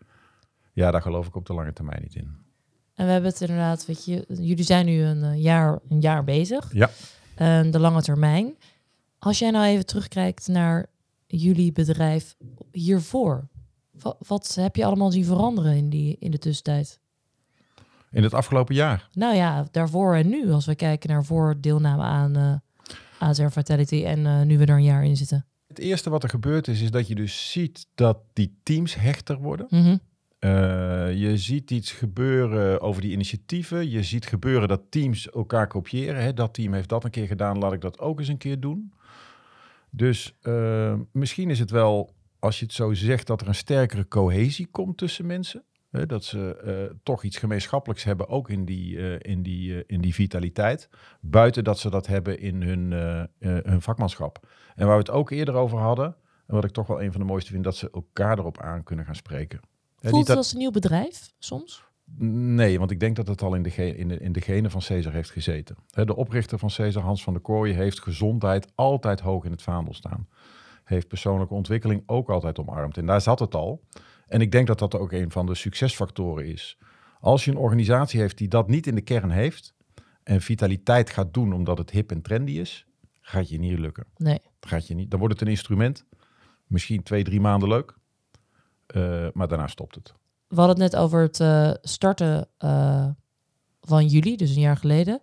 Ja, 0.76 0.92
daar 0.92 1.02
geloof 1.02 1.28
ik 1.28 1.36
op 1.36 1.46
de 1.46 1.54
lange 1.54 1.74
termijn 1.74 2.02
niet 2.02 2.16
in. 2.16 2.38
En 2.94 3.06
we 3.06 3.12
hebben 3.12 3.30
het 3.30 3.42
inderdaad, 3.42 3.86
weet 3.86 4.06
je, 4.06 4.26
jullie 4.28 4.64
zijn 4.64 4.86
nu 4.86 5.02
een 5.02 5.24
eh, 5.24 5.42
jaar, 5.42 5.80
een 5.90 6.02
jaar 6.02 6.24
bezig. 6.24 6.74
Ja. 6.74 6.90
En 7.36 7.72
de 7.72 7.80
lange 7.80 8.02
termijn. 8.02 8.56
Als 9.20 9.40
jij 9.40 9.52
nou 9.52 9.66
even 9.66 9.86
terugkijkt 9.86 10.48
naar 10.48 10.86
jullie 11.28 11.72
bedrijf 11.72 12.36
hiervoor. 12.72 13.48
Wat, 13.92 14.18
wat 14.28 14.56
heb 14.56 14.76
je 14.76 14.86
allemaal 14.86 15.12
zien 15.12 15.26
veranderen 15.26 15.76
in, 15.76 15.90
die, 15.90 16.18
in 16.20 16.32
de 16.32 16.38
tussentijd? 16.38 17.00
In 18.12 18.24
het 18.24 18.34
afgelopen 18.34 18.76
jaar. 18.76 19.10
Nou 19.12 19.36
ja, 19.36 19.68
daarvoor 19.72 20.16
en 20.16 20.30
nu. 20.30 20.52
Als 20.52 20.66
we 20.66 20.76
kijken 20.76 21.10
naar 21.10 21.26
voor 21.26 21.56
deelname 21.60 22.04
aan 22.04 22.36
eh 22.36 22.56
ASR 23.20 23.48
Vitality 23.50 24.04
en 24.06 24.26
eh, 24.26 24.42
nu 24.42 24.58
we 24.58 24.66
er 24.66 24.76
een 24.76 24.84
jaar 24.84 25.06
in 25.06 25.18
zitten. 25.18 25.46
Het 25.68 25.80
eerste 25.80 26.10
wat 26.10 26.24
er 26.24 26.30
gebeurd 26.30 26.68
is, 26.68 26.82
is 26.82 26.92
dat 26.92 27.08
je 27.08 27.16
dus 27.16 27.52
ziet 27.52 27.88
dat 27.96 28.18
die 28.34 28.60
teams 28.64 28.96
hechter 28.96 29.38
worden. 29.38 29.68
Mhm. 29.70 29.98
Eh, 30.46 31.14
je 31.14 31.38
ziet 31.38 31.72
iets 31.72 31.92
gebeuren 31.92 32.82
over 32.82 33.02
die 33.02 33.12
initiatieven. 33.12 33.90
Je 33.90 34.04
ziet 34.04 34.26
gebeuren 34.26 34.68
dat 34.68 34.82
teams 34.90 35.30
elkaar 35.30 35.68
kopiëren. 35.68 36.22
Hè? 36.22 36.34
Dat 36.34 36.54
team 36.54 36.74
heeft 36.74 36.90
dat 36.90 37.04
een 37.04 37.10
keer 37.10 37.28
gedaan, 37.28 37.58
laat 37.58 37.74
ik 37.74 37.82
dat 37.82 38.00
ook 38.00 38.20
eens 38.20 38.28
een 38.28 38.38
keer 38.38 38.60
doen. 38.60 38.94
Dus 39.90 40.38
uh, 40.44 40.94
misschien 41.12 41.50
is 41.50 41.60
het 41.60 41.72
wel, 41.72 42.16
als 42.40 42.60
je 42.60 42.66
het 42.66 42.74
zo 42.74 42.94
zegt, 42.94 43.28
dat 43.28 43.42
er 43.42 43.48
een 43.48 43.56
sterkere 43.56 44.08
cohesie 44.08 44.68
komt 44.68 44.98
tussen 44.98 45.26
mensen. 45.26 45.64
Hè? 45.92 46.06
Dat 46.06 46.24
ze 46.24 46.62
uh, 46.90 46.98
toch 47.04 47.24
iets 47.24 47.38
gemeenschappelijks 47.38 48.04
hebben, 48.04 48.28
ook 48.28 48.50
in 48.50 48.66
die, 48.66 49.18
in, 49.18 49.44
die, 49.44 49.86
in 49.86 50.02
die 50.02 50.14
vitaliteit. 50.14 50.90
Buiten 51.22 51.64
dat 51.64 51.80
ze 51.80 51.90
dat 51.90 52.08
hebben 52.08 52.40
in 52.40 52.62
hun, 52.62 52.92
hun 53.40 53.82
vakmanschap. 53.82 54.48
En 54.76 54.86
waar 54.86 54.96
we 54.96 55.02
het 55.02 55.12
ook 55.12 55.32
eerder 55.32 55.54
over 55.54 55.78
hadden, 55.78 56.16
en 56.48 56.56
wat 56.56 56.64
ik 56.64 56.72
toch 56.72 56.88
wel 56.88 57.02
een 57.02 57.12
van 57.12 57.22
de 57.22 57.28
mooiste 57.28 57.52
vind, 57.52 57.64
dat 57.64 57.76
ze 57.76 57.92
elkaar 57.92 58.40
erop 58.40 58.62
aan 58.62 58.84
kunnen 58.84 59.06
gaan 59.06 59.16
spreken. 59.16 59.60
Voelt 60.10 60.28
het 60.28 60.28
dat... 60.28 60.38
als 60.38 60.52
een 60.52 60.58
nieuw 60.58 60.72
bedrijf 60.72 61.34
soms? 61.40 61.84
Nee, 62.18 62.80
want 62.80 62.92
ik 62.92 63.00
denk 63.00 63.16
dat 63.16 63.28
het 63.28 63.42
al 63.42 63.56
in 63.56 63.64
de, 63.64 63.96
in 63.96 64.08
de, 64.08 64.20
in 64.20 64.32
de 64.32 64.42
genen 64.42 64.72
van 64.72 64.82
Cesar 64.82 65.14
heeft 65.14 65.32
gezeten. 65.32 65.76
De 65.90 66.16
oprichter 66.16 66.60
van 66.60 66.70
Cesar, 66.70 67.04
Hans 67.04 67.24
van 67.24 67.34
der 67.34 67.42
Kooijen, 67.42 67.78
heeft 67.78 68.02
gezondheid 68.02 68.72
altijd 68.76 69.20
hoog 69.20 69.46
in 69.46 69.52
het 69.52 69.62
vaandel 69.62 69.94
staan. 69.94 70.28
Heeft 70.84 71.08
persoonlijke 71.08 71.54
ontwikkeling 71.54 72.04
ook 72.06 72.30
altijd 72.30 72.60
omarmd. 72.60 72.98
En 72.98 73.06
daar 73.06 73.22
zat 73.22 73.40
het 73.40 73.56
al. 73.56 73.84
En 74.28 74.42
ik 74.42 74.52
denk 74.52 74.68
dat 74.68 74.80
dat 74.80 74.96
ook 74.96 75.12
een 75.12 75.32
van 75.32 75.46
de 75.46 75.56
succesfactoren 75.56 76.46
is. 76.46 76.78
Als 77.20 77.46
je 77.46 77.52
een 77.52 77.58
organisatie 77.58 78.20
heeft 78.20 78.38
die 78.38 78.48
dat 78.48 78.68
niet 78.68 78.88
in 78.88 78.96
de 78.96 79.02
kern 79.02 79.30
heeft 79.30 79.74
en 80.24 80.42
vitaliteit 80.42 81.10
gaat 81.10 81.34
doen 81.34 81.54
omdat 81.54 81.78
het 81.78 81.90
hip 81.90 82.12
en 82.12 82.22
trendy 82.22 82.52
is, 82.52 82.86
gaat 83.22 83.50
je 83.50 83.60
niet 83.60 83.80
lukken. 83.80 84.06
Nee. 84.18 84.40
Gaat 84.60 84.88
je 84.88 84.94
niet. 84.94 85.12
Dan 85.12 85.20
wordt 85.20 85.34
het 85.34 85.44
een 85.44 85.54
instrument. 85.54 86.06
Misschien 86.68 87.04
twee, 87.04 87.24
drie 87.24 87.42
maanden 87.42 87.70
leuk. 87.70 87.98
Uh, 88.96 89.28
maar 89.34 89.48
daarna 89.48 89.68
stopt 89.68 89.96
het. 89.96 90.14
We 90.48 90.56
hadden 90.56 90.82
het 90.82 90.92
net 90.92 91.02
over 91.02 91.22
het 91.22 91.40
uh, 91.40 91.72
starten 91.82 92.48
uh, 92.64 93.08
van 93.82 94.06
jullie, 94.06 94.38
dus 94.38 94.50
een 94.50 94.62
jaar 94.62 94.78
geleden. 94.78 95.22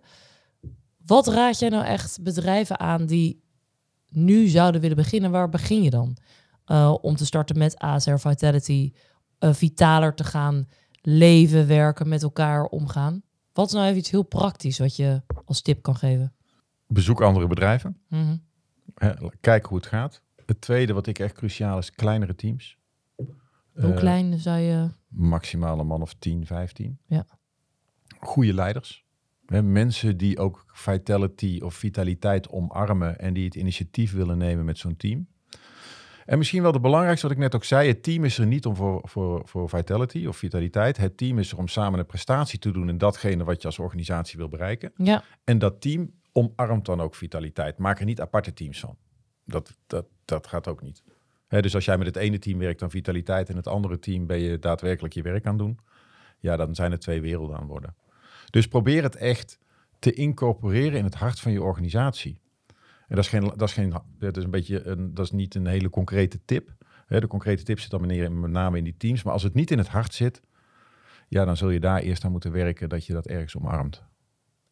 Wat 1.05 1.27
raad 1.27 1.59
jij 1.59 1.69
nou 1.69 1.85
echt 1.85 2.21
bedrijven 2.21 2.79
aan 2.79 3.05
die 3.05 3.43
nu 4.09 4.47
zouden 4.47 4.81
willen 4.81 4.95
beginnen? 4.97 5.31
Waar 5.31 5.49
begin 5.49 5.83
je 5.83 5.89
dan? 5.89 6.17
om 7.01 7.15
te 7.15 7.25
starten 7.25 7.57
met 7.57 7.77
ASR 7.77 8.15
Vitality, 8.15 8.93
vitaler 9.39 10.15
te 10.15 10.23
gaan 10.23 10.67
leven, 11.01 11.67
werken, 11.67 12.07
met 12.07 12.23
elkaar 12.23 12.65
omgaan. 12.65 13.23
Wat 13.53 13.67
is 13.67 13.73
nou 13.73 13.85
even 13.85 13.97
iets 13.97 14.09
heel 14.09 14.23
praktisch 14.23 14.79
wat 14.79 14.95
je 14.95 15.21
als 15.45 15.61
tip 15.61 15.81
kan 15.81 15.95
geven? 15.95 16.33
Bezoek 16.87 17.21
andere 17.21 17.47
bedrijven. 17.47 17.97
Mm 18.07 18.21
-hmm. 18.21 18.41
Kijk 19.41 19.65
hoe 19.65 19.77
het 19.77 19.87
gaat. 19.87 20.21
Het 20.45 20.61
tweede 20.61 20.93
wat 20.93 21.07
ik 21.07 21.19
echt 21.19 21.33
cruciaal 21.33 21.77
is, 21.77 21.91
kleinere 21.91 22.35
teams. 22.35 22.77
Hoe 23.73 23.89
uh, 23.89 23.97
klein 23.97 24.39
zou 24.39 24.59
je... 24.59 24.89
Maximaal 25.07 25.79
een 25.79 25.87
man 25.87 26.01
of 26.01 26.13
10, 26.13 26.45
15. 26.45 26.99
Ja. 27.05 27.25
Goede 28.19 28.53
leiders. 28.53 29.05
Hè, 29.45 29.61
mensen 29.61 30.17
die 30.17 30.39
ook 30.39 30.65
vitality 30.67 31.59
of 31.63 31.73
vitaliteit 31.73 32.49
omarmen 32.49 33.19
en 33.19 33.33
die 33.33 33.45
het 33.45 33.55
initiatief 33.55 34.13
willen 34.13 34.37
nemen 34.37 34.65
met 34.65 34.77
zo'n 34.77 34.97
team. 34.97 35.27
En 36.25 36.37
misschien 36.37 36.61
wel 36.61 36.71
het 36.71 36.81
belangrijkste 36.81 37.27
wat 37.27 37.35
ik 37.35 37.41
net 37.41 37.55
ook 37.55 37.63
zei, 37.63 37.87
het 37.87 38.03
team 38.03 38.23
is 38.23 38.37
er 38.37 38.47
niet 38.47 38.65
om 38.65 38.75
voor, 38.75 39.01
voor, 39.03 39.41
voor 39.45 39.69
vitality 39.69 40.25
of 40.25 40.37
vitaliteit. 40.37 40.97
Het 40.97 41.17
team 41.17 41.39
is 41.39 41.51
er 41.51 41.57
om 41.57 41.67
samen 41.67 41.99
een 41.99 42.05
prestatie 42.05 42.59
te 42.59 42.71
doen 42.71 42.89
in 42.89 42.97
datgene 42.97 43.43
wat 43.43 43.61
je 43.61 43.67
als 43.67 43.79
organisatie 43.79 44.37
wil 44.37 44.49
bereiken. 44.49 44.91
Ja. 44.95 45.23
En 45.43 45.59
dat 45.59 45.81
team 45.81 46.11
omarmt 46.31 46.85
dan 46.85 47.01
ook 47.01 47.15
vitaliteit. 47.15 47.77
Maak 47.77 47.99
er 47.99 48.05
niet 48.05 48.21
aparte 48.21 48.53
teams 48.53 48.79
van. 48.79 48.97
Dat, 49.45 49.77
dat, 49.87 50.05
dat 50.25 50.47
gaat 50.47 50.67
ook 50.67 50.81
niet 50.81 51.03
dus 51.61 51.75
als 51.75 51.85
jij 51.85 51.97
met 51.97 52.07
het 52.07 52.15
ene 52.15 52.39
team 52.39 52.59
werkt 52.59 52.81
aan 52.81 52.89
vitaliteit 52.89 53.49
en 53.49 53.55
het 53.55 53.67
andere 53.67 53.99
team 53.99 54.27
ben 54.27 54.39
je 54.39 54.59
daadwerkelijk 54.59 55.13
je 55.13 55.21
werk 55.21 55.45
aan 55.45 55.57
doen, 55.57 55.79
ja, 56.39 56.55
dan 56.55 56.75
zijn 56.75 56.91
er 56.91 56.99
twee 56.99 57.21
werelden 57.21 57.57
aan 57.57 57.67
worden. 57.67 57.95
Dus 58.49 58.67
probeer 58.67 59.03
het 59.03 59.15
echt 59.15 59.59
te 59.99 60.13
incorporeren 60.13 60.97
in 60.97 61.03
het 61.03 61.15
hart 61.15 61.39
van 61.39 61.51
je 61.51 61.61
organisatie. 61.61 62.41
En 63.07 63.15
dat 63.15 63.23
is, 63.23 63.27
geen, 63.27 63.41
dat 63.41 63.61
is, 63.61 63.73
geen, 63.73 63.93
dat 64.19 64.37
is 64.37 64.43
een 64.43 64.51
beetje 64.51 64.83
een, 64.83 65.13
dat 65.13 65.25
is 65.25 65.31
niet 65.31 65.55
een 65.55 65.65
hele 65.65 65.89
concrete 65.89 66.39
tip. 66.45 66.69
de 67.07 67.27
concrete 67.27 67.63
tip 67.63 67.79
zit 67.79 67.89
dan 67.89 68.05
met 68.39 68.51
name 68.51 68.77
in 68.77 68.83
die 68.83 68.97
teams. 68.97 69.23
Maar 69.23 69.33
als 69.33 69.43
het 69.43 69.53
niet 69.53 69.71
in 69.71 69.77
het 69.77 69.87
hart 69.87 70.13
zit, 70.13 70.41
ja, 71.27 71.45
dan 71.45 71.57
zul 71.57 71.69
je 71.69 71.79
daar 71.79 71.99
eerst 71.99 72.25
aan 72.25 72.31
moeten 72.31 72.51
werken 72.51 72.89
dat 72.89 73.05
je 73.05 73.13
dat 73.13 73.27
ergens 73.27 73.57
omarmt. 73.57 74.03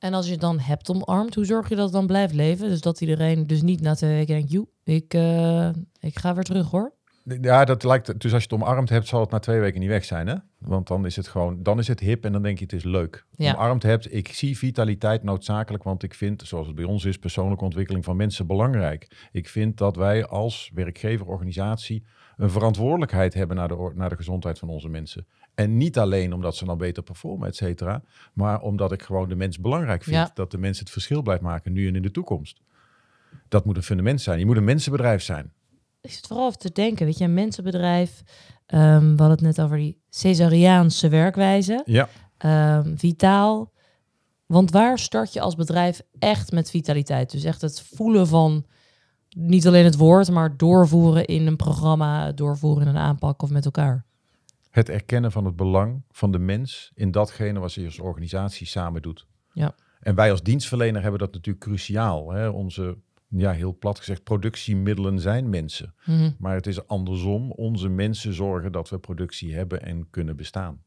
En 0.01 0.13
als 0.13 0.25
je 0.25 0.31
het 0.31 0.41
dan 0.41 0.59
hebt 0.59 0.89
omarmd, 0.89 1.35
hoe 1.35 1.45
zorg 1.45 1.69
je 1.69 1.75
dat 1.75 1.83
het 1.83 1.93
dan 1.93 2.07
blijft 2.07 2.33
leven? 2.33 2.69
Dus 2.69 2.81
dat 2.81 3.01
iedereen 3.01 3.47
dus 3.47 3.61
niet 3.61 3.81
na 3.81 3.95
twee 3.95 4.15
weken 4.15 4.35
denkt, 4.35 4.51
joe, 4.51 4.67
ik, 4.83 5.13
uh, 5.13 5.69
ik 5.99 6.19
ga 6.19 6.33
weer 6.33 6.43
terug 6.43 6.69
hoor. 6.69 6.93
Ja, 7.41 7.65
dat 7.65 7.83
lijkt. 7.83 8.19
Dus 8.19 8.33
als 8.33 8.43
je 8.43 8.55
het 8.55 8.61
omarmd 8.61 8.89
hebt, 8.89 9.07
zal 9.07 9.19
het 9.19 9.29
na 9.29 9.39
twee 9.39 9.59
weken 9.59 9.79
niet 9.79 9.89
weg 9.89 10.05
zijn, 10.05 10.27
hè? 10.27 10.35
Want 10.57 10.87
dan 10.87 11.05
is 11.05 11.15
het 11.15 11.27
gewoon, 11.27 11.63
dan 11.63 11.79
is 11.79 11.87
het 11.87 11.99
hip 11.99 12.25
en 12.25 12.31
dan 12.31 12.41
denk 12.41 12.57
je 12.57 12.63
het 12.63 12.73
is 12.73 12.83
leuk. 12.83 13.25
Ja. 13.31 13.53
Omarmd 13.53 13.83
hebt, 13.83 14.13
ik 14.13 14.27
zie 14.27 14.57
vitaliteit 14.57 15.23
noodzakelijk, 15.23 15.83
want 15.83 16.03
ik 16.03 16.13
vind, 16.13 16.41
zoals 16.45 16.67
het 16.67 16.75
bij 16.75 16.85
ons 16.85 17.05
is, 17.05 17.17
persoonlijke 17.17 17.63
ontwikkeling 17.63 18.03
van 18.03 18.15
mensen 18.15 18.47
belangrijk. 18.47 19.27
Ik 19.31 19.47
vind 19.47 19.77
dat 19.77 19.95
wij 19.95 20.25
als 20.25 20.71
werkgeverorganisatie 20.73 22.05
een 22.37 22.49
verantwoordelijkheid 22.49 23.33
hebben 23.33 23.57
naar 23.57 23.67
de, 23.67 23.91
naar 23.95 24.09
de 24.09 24.15
gezondheid 24.15 24.59
van 24.59 24.69
onze 24.69 24.89
mensen. 24.89 25.27
En 25.61 25.77
niet 25.77 25.97
alleen 25.97 26.33
omdat 26.33 26.55
ze 26.55 26.65
dan 26.65 26.77
beter 26.77 27.03
performen, 27.03 27.47
et 27.47 27.55
cetera, 27.55 28.03
maar 28.33 28.61
omdat 28.61 28.91
ik 28.91 29.01
gewoon 29.01 29.29
de 29.29 29.35
mens 29.35 29.59
belangrijk 29.59 30.03
vind. 30.03 30.15
Ja. 30.15 30.31
Dat 30.33 30.51
de 30.51 30.57
mens 30.57 30.79
het 30.79 30.89
verschil 30.89 31.21
blijft 31.21 31.41
maken, 31.41 31.73
nu 31.73 31.87
en 31.87 31.95
in 31.95 32.01
de 32.01 32.11
toekomst. 32.11 32.61
Dat 33.47 33.65
moet 33.65 33.75
een 33.75 33.83
fundament 33.83 34.21
zijn. 34.21 34.39
Je 34.39 34.45
moet 34.45 34.57
een 34.57 34.63
mensenbedrijf 34.63 35.21
zijn. 35.21 35.53
Ik 36.01 36.11
zit 36.11 36.27
vooral 36.27 36.45
over 36.45 36.59
te 36.59 36.71
denken, 36.71 37.05
weet 37.05 37.17
je, 37.17 37.23
een 37.23 37.33
mensenbedrijf. 37.33 38.23
Um, 38.67 38.99
we 38.99 39.23
hadden 39.23 39.29
het 39.29 39.41
net 39.41 39.61
over 39.61 39.77
die 39.77 40.01
Caesariaanse 40.21 41.09
werkwijze. 41.09 41.81
Ja. 41.85 42.09
Um, 42.77 42.97
vitaal. 42.97 43.71
Want 44.45 44.71
waar 44.71 44.99
start 44.99 45.33
je 45.33 45.41
als 45.41 45.55
bedrijf 45.55 46.01
echt 46.19 46.51
met 46.51 46.69
vitaliteit? 46.69 47.31
Dus 47.31 47.43
echt 47.43 47.61
het 47.61 47.81
voelen 47.81 48.27
van 48.27 48.65
niet 49.29 49.67
alleen 49.67 49.85
het 49.85 49.97
woord, 49.97 50.31
maar 50.31 50.57
doorvoeren 50.57 51.25
in 51.25 51.47
een 51.47 51.55
programma, 51.55 52.31
doorvoeren 52.31 52.87
in 52.87 52.95
een 52.95 53.01
aanpak 53.01 53.41
of 53.41 53.49
met 53.49 53.65
elkaar. 53.65 54.05
Het 54.71 54.89
erkennen 54.89 55.31
van 55.31 55.45
het 55.45 55.55
belang 55.55 56.03
van 56.09 56.31
de 56.31 56.39
mens 56.39 56.91
in 56.95 57.11
datgene 57.11 57.59
wat 57.59 57.71
ze 57.71 57.85
als 57.85 57.99
organisatie 57.99 58.67
samen 58.67 59.01
doet. 59.01 59.27
Ja. 59.53 59.75
En 59.99 60.15
wij 60.15 60.31
als 60.31 60.43
dienstverlener 60.43 61.01
hebben 61.01 61.19
dat 61.19 61.33
natuurlijk 61.33 61.65
cruciaal. 61.65 62.31
Hè? 62.31 62.47
Onze, 62.47 62.97
ja, 63.27 63.51
heel 63.51 63.77
plat 63.77 63.97
gezegd, 63.97 64.23
productiemiddelen 64.23 65.19
zijn 65.19 65.49
mensen. 65.49 65.93
Mhm. 66.05 66.31
Maar 66.37 66.55
het 66.55 66.67
is 66.67 66.87
andersom. 66.87 67.51
Onze 67.51 67.89
mensen 67.89 68.33
zorgen 68.33 68.71
dat 68.71 68.89
we 68.89 68.99
productie 68.99 69.55
hebben 69.55 69.81
en 69.81 70.09
kunnen 70.09 70.35
bestaan. 70.35 70.83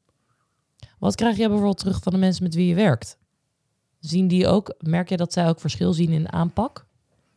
Wat 0.99 1.15
krijg 1.15 1.37
je 1.37 1.47
bijvoorbeeld 1.47 1.79
terug 1.79 2.03
van 2.03 2.13
de 2.13 2.19
mensen 2.19 2.43
met 2.43 2.55
wie 2.55 2.67
je 2.67 2.75
werkt? 2.75 3.19
Zien 3.99 4.29
die 4.29 4.47
ook, 4.47 4.75
merk 4.79 5.09
je 5.09 5.17
dat 5.17 5.33
zij 5.33 5.49
ook 5.49 5.61
verschil 5.61 5.93
zien 5.93 6.11
in 6.11 6.33
aanpak? 6.33 6.87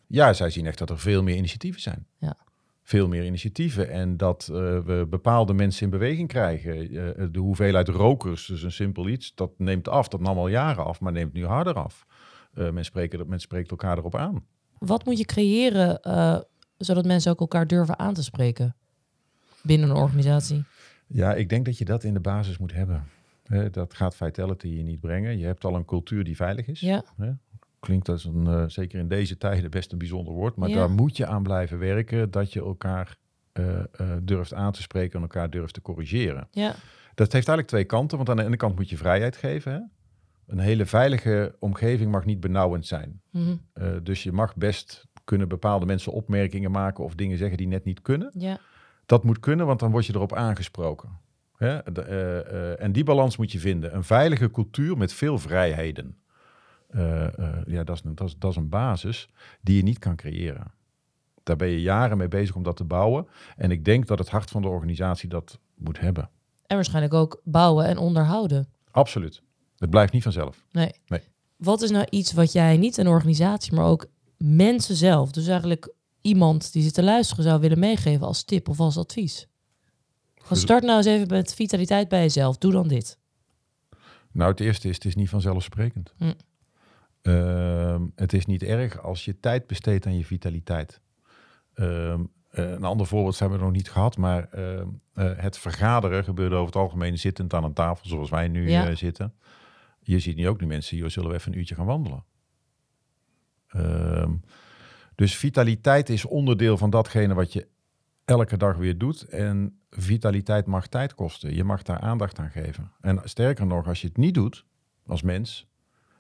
Ja, 0.07 0.33
zij 0.33 0.49
zien 0.49 0.65
echt 0.65 0.77
dat 0.77 0.89
er 0.89 0.99
veel 0.99 1.23
meer 1.23 1.35
initiatieven 1.35 1.81
zijn. 1.81 2.07
Ja. 2.17 2.37
Veel 2.87 3.07
meer 3.07 3.25
initiatieven 3.25 3.89
en 3.89 4.17
dat 4.17 4.49
uh, 4.51 4.57
we 4.57 5.05
bepaalde 5.09 5.53
mensen 5.53 5.83
in 5.83 5.89
beweging 5.89 6.27
krijgen. 6.27 6.93
Uh, 6.93 7.27
de 7.31 7.39
hoeveelheid 7.39 7.87
rokers, 7.87 8.45
dus 8.45 8.63
een 8.63 8.71
simpel 8.71 9.07
iets, 9.07 9.35
dat 9.35 9.51
neemt 9.57 9.87
af. 9.87 10.07
Dat 10.07 10.19
nam 10.19 10.37
al 10.37 10.47
jaren 10.47 10.85
af, 10.85 10.99
maar 10.99 11.11
neemt 11.11 11.33
nu 11.33 11.45
harder 11.45 11.73
af. 11.73 12.05
Uh, 12.53 12.69
men, 12.69 12.85
spreekt, 12.85 13.27
men 13.27 13.39
spreekt 13.39 13.71
elkaar 13.71 13.97
erop 13.97 14.15
aan. 14.15 14.45
Wat 14.77 15.05
moet 15.05 15.17
je 15.17 15.25
creëren 15.25 15.99
zodat 16.77 17.05
mensen 17.05 17.31
ook 17.31 17.39
elkaar 17.39 17.67
durven 17.67 17.99
aan 17.99 18.13
te 18.13 18.23
spreken 18.23 18.75
binnen 19.63 19.89
een 19.89 19.95
organisatie? 19.95 20.63
Ja, 21.07 21.33
ik 21.33 21.49
denk 21.49 21.65
dat 21.65 21.77
je 21.77 21.85
dat 21.85 22.03
in 22.03 22.13
de 22.13 22.19
basis 22.19 22.57
moet 22.57 22.73
hebben. 22.73 23.03
dat 23.71 23.93
gaat 23.93 24.15
vitality 24.15 24.67
je 24.67 24.83
niet 24.83 24.99
brengen. 24.99 25.37
Je 25.37 25.45
hebt 25.45 25.65
al 25.65 25.75
een 25.75 25.85
cultuur 25.85 26.23
die 26.23 26.35
veilig 26.35 26.67
is. 26.67 26.79
Ja. 26.79 27.03
Klinkt 27.79 28.09
als 28.09 28.25
een, 28.25 28.45
uh, 28.45 28.63
zeker 28.67 28.99
in 28.99 29.07
deze 29.07 29.37
tijden, 29.37 29.71
best 29.71 29.91
een 29.91 29.97
bijzonder 29.97 30.33
woord. 30.33 30.55
Maar 30.55 30.69
Ja. 30.69 30.75
daar 30.75 30.89
moet 30.91 31.17
je 31.17 31.25
aan 31.25 31.43
blijven 31.43 31.79
werken. 31.79 32.31
Dat 32.31 32.53
je 32.53 32.59
elkaar 32.59 33.17
eh, 33.53 33.79
eh, 33.79 33.85
durft 34.23 34.53
aan 34.53 34.71
te 34.71 34.81
spreken 34.81 35.15
en 35.15 35.21
elkaar 35.21 35.49
durft 35.49 35.73
te 35.73 35.81
corrigeren. 35.81 36.47
Ja, 36.51 36.67
Dat 37.15 37.31
heeft 37.31 37.33
eigenlijk 37.47 37.67
twee 37.67 37.83
kanten. 37.83 38.17
Want 38.17 38.29
aan 38.29 38.35
de 38.37 38.43
ene 38.43 38.57
kant 38.57 38.75
moet 38.75 38.89
je 38.89 38.97
vrijheid 38.97 39.35
geven. 39.37 39.71
Hè? 39.71 39.79
Een 40.47 40.59
hele 40.59 40.85
veilige 40.85 41.55
omgeving 41.59 42.11
mag 42.11 42.25
niet 42.25 42.39
benauwend 42.39 42.85
zijn. 42.85 43.21
Mhm. 43.31 43.55
Eh, 43.73 43.87
dus 44.03 44.23
je 44.23 44.31
mag 44.31 44.55
best 44.55 45.07
kunnen 45.23 45.47
bepaalde 45.47 45.85
mensen 45.85 46.11
opmerkingen 46.11 46.71
maken 46.71 47.03
of 47.03 47.15
dingen 47.15 47.37
zeggen 47.37 47.57
die 47.57 47.67
net 47.67 47.83
niet 47.83 48.01
kunnen. 48.01 48.31
ja. 48.33 48.59
Dat 49.05 49.23
moet 49.23 49.39
kunnen, 49.39 49.65
want 49.65 49.79
dan 49.79 49.91
word 49.91 50.05
je 50.05 50.13
erop 50.15 50.33
aangesproken. 50.33 51.09
Hè? 51.57 51.79
De, 51.91 52.01
eh, 52.01 52.39
eh, 52.71 52.81
en 52.83 52.91
die 52.91 53.03
balans 53.03 53.37
moet 53.37 53.51
je 53.51 53.59
vinden. 53.59 53.95
Een 53.95 54.03
veilige 54.03 54.51
cultuur 54.51 54.97
met 54.97 55.13
veel 55.13 55.37
vrijheden. 55.39 56.17
Eh, 56.87 57.39
eh, 57.39 57.63
ja, 57.65 57.83
dat 57.83 57.95
is, 57.95 58.03
een, 58.03 58.15
dat, 58.15 58.27
is, 58.27 58.37
dat 58.37 58.51
is 58.51 58.57
een 58.57 58.69
basis 58.69 59.29
die 59.61 59.75
je 59.75 59.83
niet 59.83 59.99
kan 59.99 60.15
creëren. 60.15 60.71
Daar 61.43 61.55
ben 61.55 61.67
je 61.67 61.81
jaren 61.81 62.17
mee 62.17 62.27
bezig 62.27 62.55
om 62.55 62.63
dat 62.63 62.75
te 62.75 62.83
bouwen. 62.83 63.27
En 63.55 63.71
ik 63.71 63.85
denk 63.85 64.07
dat 64.07 64.19
het 64.19 64.29
hart 64.29 64.49
van 64.49 64.61
de 64.61 64.67
organisatie 64.67 65.29
dat 65.29 65.59
moet 65.75 65.99
hebben. 65.99 66.29
En 66.65 66.75
waarschijnlijk 66.75 67.13
ook 67.13 67.41
bouwen 67.43 67.85
en 67.85 67.97
onderhouden. 67.97 68.67
Absoluut. 68.91 69.41
Het 69.77 69.89
blijft 69.89 70.13
niet 70.13 70.23
vanzelf. 70.23 70.65
Nee. 70.71 70.91
Nee. 71.07 71.21
Wat 71.55 71.81
is 71.81 71.89
nou 71.89 72.05
iets 72.09 72.33
wat 72.33 72.51
jij 72.51 72.77
niet 72.77 72.97
een 72.97 73.07
organisatie, 73.07 73.73
maar 73.73 73.85
ook 73.85 74.05
mensen 74.37 74.95
zelf, 74.95 75.31
dus 75.31 75.47
eigenlijk 75.47 75.93
iemand 76.21 76.73
die 76.73 76.83
zit 76.83 76.93
te 76.93 77.03
luisteren, 77.03 77.43
zou 77.43 77.59
willen 77.59 77.79
meegeven 77.79 78.27
als 78.27 78.43
tip 78.43 78.69
of 78.69 78.79
als 78.79 78.97
advies? 78.97 79.47
Van 80.35 80.57
start 80.57 80.83
nou 80.83 80.97
eens 80.97 81.05
even 81.05 81.27
met 81.27 81.53
vitaliteit 81.53 82.07
bij 82.07 82.21
jezelf. 82.21 82.57
Doe 82.57 82.71
dan 82.71 82.87
dit. 82.87 83.17
Nou, 84.31 84.51
het 84.51 84.59
eerste 84.59 84.87
is, 84.89 84.95
het 84.95 85.05
is 85.05 85.15
niet 85.15 85.29
vanzelfsprekend. 85.29 86.13
Hm. 86.17 86.33
Ehm, 87.27 88.01
het 88.15 88.33
is 88.33 88.45
niet 88.45 88.63
erg 88.63 89.01
als 89.01 89.25
je 89.25 89.39
tijd 89.39 89.67
besteedt 89.67 90.05
aan 90.05 90.17
je 90.17 90.25
vitaliteit. 90.25 91.01
Ehm, 91.73 92.23
eh, 92.49 92.69
een 92.71 92.83
ander 92.83 93.07
voorbeeld 93.07 93.39
hebben 93.39 93.57
we 93.57 93.63
nog 93.63 93.73
niet 93.73 93.91
gehad, 93.91 94.17
maar 94.17 94.47
ehm, 94.51 94.87
eh, 95.13 95.31
het 95.35 95.57
vergaderen 95.57 96.23
gebeurde 96.23 96.55
over 96.55 96.65
het 96.67 96.75
algemeen 96.75 97.17
zittend 97.19 97.53
aan 97.53 97.63
een 97.63 97.73
tafel, 97.73 98.07
zoals 98.07 98.29
wij 98.29 98.47
nu 98.47 98.69
Ja. 98.69 98.87
eh, 98.87 98.95
zitten. 98.95 99.33
Je 99.99 100.19
ziet 100.19 100.35
nu 100.35 100.47
ook 100.47 100.61
nu 100.61 100.67
mensen, 100.67 100.97
joh, 100.97 101.09
zullen 101.09 101.29
we 101.29 101.35
even 101.35 101.51
een 101.51 101.57
uurtje 101.57 101.75
gaan 101.75 101.85
wandelen? 101.85 102.23
Dus 105.15 105.35
vitaliteit 105.35 106.09
is 106.09 106.25
onderdeel 106.25 106.77
van 106.77 106.89
datgene 106.89 107.33
wat 107.33 107.53
je 107.53 107.67
elke 108.25 108.57
dag 108.57 108.75
weer 108.77 108.97
doet. 108.97 109.21
En 109.23 109.79
vitaliteit 109.89 110.65
mag 110.65 110.87
tijd 110.87 111.15
kosten. 111.15 111.55
Je 111.55 111.63
mag 111.63 111.81
daar 111.83 111.99
aandacht 111.99 112.39
aan 112.39 112.49
geven. 112.49 112.91
En 113.01 113.21
sterker 113.23 113.65
nog, 113.65 113.87
als 113.87 114.01
je 114.01 114.07
het 114.07 114.17
niet 114.17 114.33
doet 114.33 114.65
als 115.05 115.21
mens, 115.21 115.67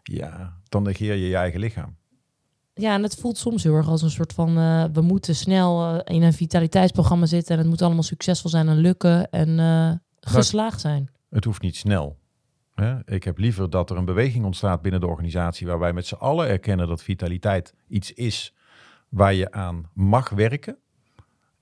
ja, 0.07 0.57
dan 0.69 0.83
negeer 0.83 1.15
je 1.15 1.27
je 1.27 1.35
eigen 1.35 1.59
lichaam. 1.59 1.95
Ja, 2.73 2.93
en 2.93 3.03
het 3.03 3.15
voelt 3.15 3.37
soms 3.37 3.63
heel 3.63 3.73
erg 3.73 3.87
als 3.87 4.01
een 4.01 4.09
soort 4.09 4.33
van... 4.33 4.57
eh, 4.57 4.83
we 4.93 5.01
moeten 5.01 5.35
snel 5.35 5.99
eh, 6.01 6.15
in 6.15 6.23
een 6.23 6.33
vitaliteitsprogramma 6.33 7.25
zitten... 7.25 7.53
en 7.53 7.61
het 7.61 7.69
moet 7.69 7.81
allemaal 7.81 8.03
succesvol 8.03 8.49
zijn 8.49 8.67
en 8.67 8.77
lukken 8.77 9.29
en 9.29 9.59
eh, 9.59 9.91
geslaagd 10.19 10.81
zijn. 10.81 11.09
Het 11.29 11.43
hoeft 11.43 11.61
niet 11.61 11.75
snel. 11.75 12.17
Hè? 12.75 13.13
Ik 13.13 13.23
heb 13.23 13.37
liever 13.37 13.69
dat 13.69 13.89
er 13.89 13.97
een 13.97 14.05
beweging 14.05 14.45
ontstaat 14.45 14.81
binnen 14.81 15.01
de 15.01 15.07
organisatie 15.07 15.67
waar 15.67 15.79
wij 15.79 15.93
met 15.93 16.05
z'n 16.05 16.15
allen 16.15 16.47
erkennen 16.47 16.87
dat 16.87 17.03
vitaliteit 17.03 17.73
iets 17.87 18.13
is 18.13 18.53
waar 19.09 19.33
je 19.33 19.51
aan 19.51 19.89
mag 19.93 20.29
werken. 20.29 20.77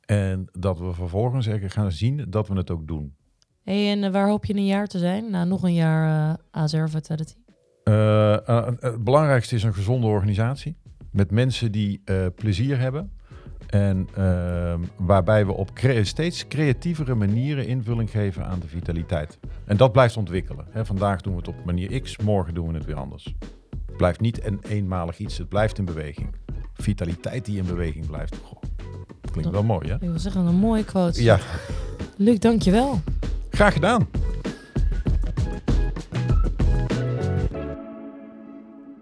En 0.06 0.48
dat 0.52 0.80
we 0.80 0.94
vervolgens 0.94 1.48
er 1.48 1.72
gaan 1.72 1.92
zien 1.92 2.26
dat 2.30 2.48
we 2.48 2.56
het 2.56 2.72
ook 2.72 2.88
doen. 2.88 3.16
Hey, 3.64 3.92
en 3.92 4.12
waar 4.12 4.28
hoop 4.28 4.46
je 4.46 4.54
in 4.54 4.60
een 4.60 4.66
jaar 4.66 4.88
te 4.88 5.00
zijn? 5.00 5.30
Nou, 5.30 5.48
nog 5.48 5.64
een 5.64 5.74
jaar 5.74 6.30
eh 6.52 6.62
ASR 6.62 6.88
Vitality. 6.88 7.34
Eh, 7.90 8.48
eh, 8.50 8.66
het 8.80 9.04
belangrijkste 9.04 9.56
is 9.56 9.64
een 9.64 9.74
gezonde 9.74 10.08
organisatie. 10.08 10.76
Met 11.12 11.32
mensen 11.32 11.72
die 11.72 12.02
eh, 12.06 12.16
plezier 12.36 12.80
hebben. 12.80 13.12
En 13.68 14.08
ehm, 14.16 14.80
waarbij 14.98 15.46
we 15.46 15.52
op 15.54 15.74
cre- 15.74 16.04
steeds 16.04 16.48
creatievere 16.48 17.16
manieren 17.16 17.68
invulling 17.68 18.10
geven 18.10 18.46
aan 18.46 18.60
de 18.60 18.68
vitaliteit. 18.68 19.40
En 19.66 19.78
dat 19.78 19.92
blijft 19.92 20.18
ontwikkelen. 20.18 20.66
Hè, 20.70 20.86
vandaag 20.86 21.22
doen 21.22 21.34
we 21.34 21.40
het 21.40 21.48
op 21.48 21.66
manier 21.66 22.02
X, 22.02 22.18
morgen 22.18 22.54
doen 22.54 22.68
we 22.68 22.74
het 22.74 22.86
weer 22.86 22.96
anders. 22.96 23.36
Het 23.86 23.98
blijft 23.98 24.20
niet 24.20 24.46
een 24.46 24.60
eenmalig 24.70 25.18
iets, 25.20 25.38
het 25.38 25.50
blijft 25.50 25.78
in 25.78 25.86
beweging. 25.86 26.36
Vitaliteit 26.74 27.46
die 27.46 27.58
in 27.58 27.66
beweging 27.66 28.08
blijft. 28.08 28.36
Goh, 28.44 28.62
klinkt 29.32 29.52
wel 29.52 29.64
mooi, 29.64 29.88
hè? 29.88 29.94
Ik 29.94 30.00
wil 30.00 30.20
zeggen, 30.20 30.46
een 30.46 30.56
mooie 30.56 30.84
quote. 30.86 31.24
Ja, 31.24 31.40
Luc, 32.18 32.40
dankjewel. 32.40 33.00
graag 33.50 33.74
gedaan. 33.74 34.08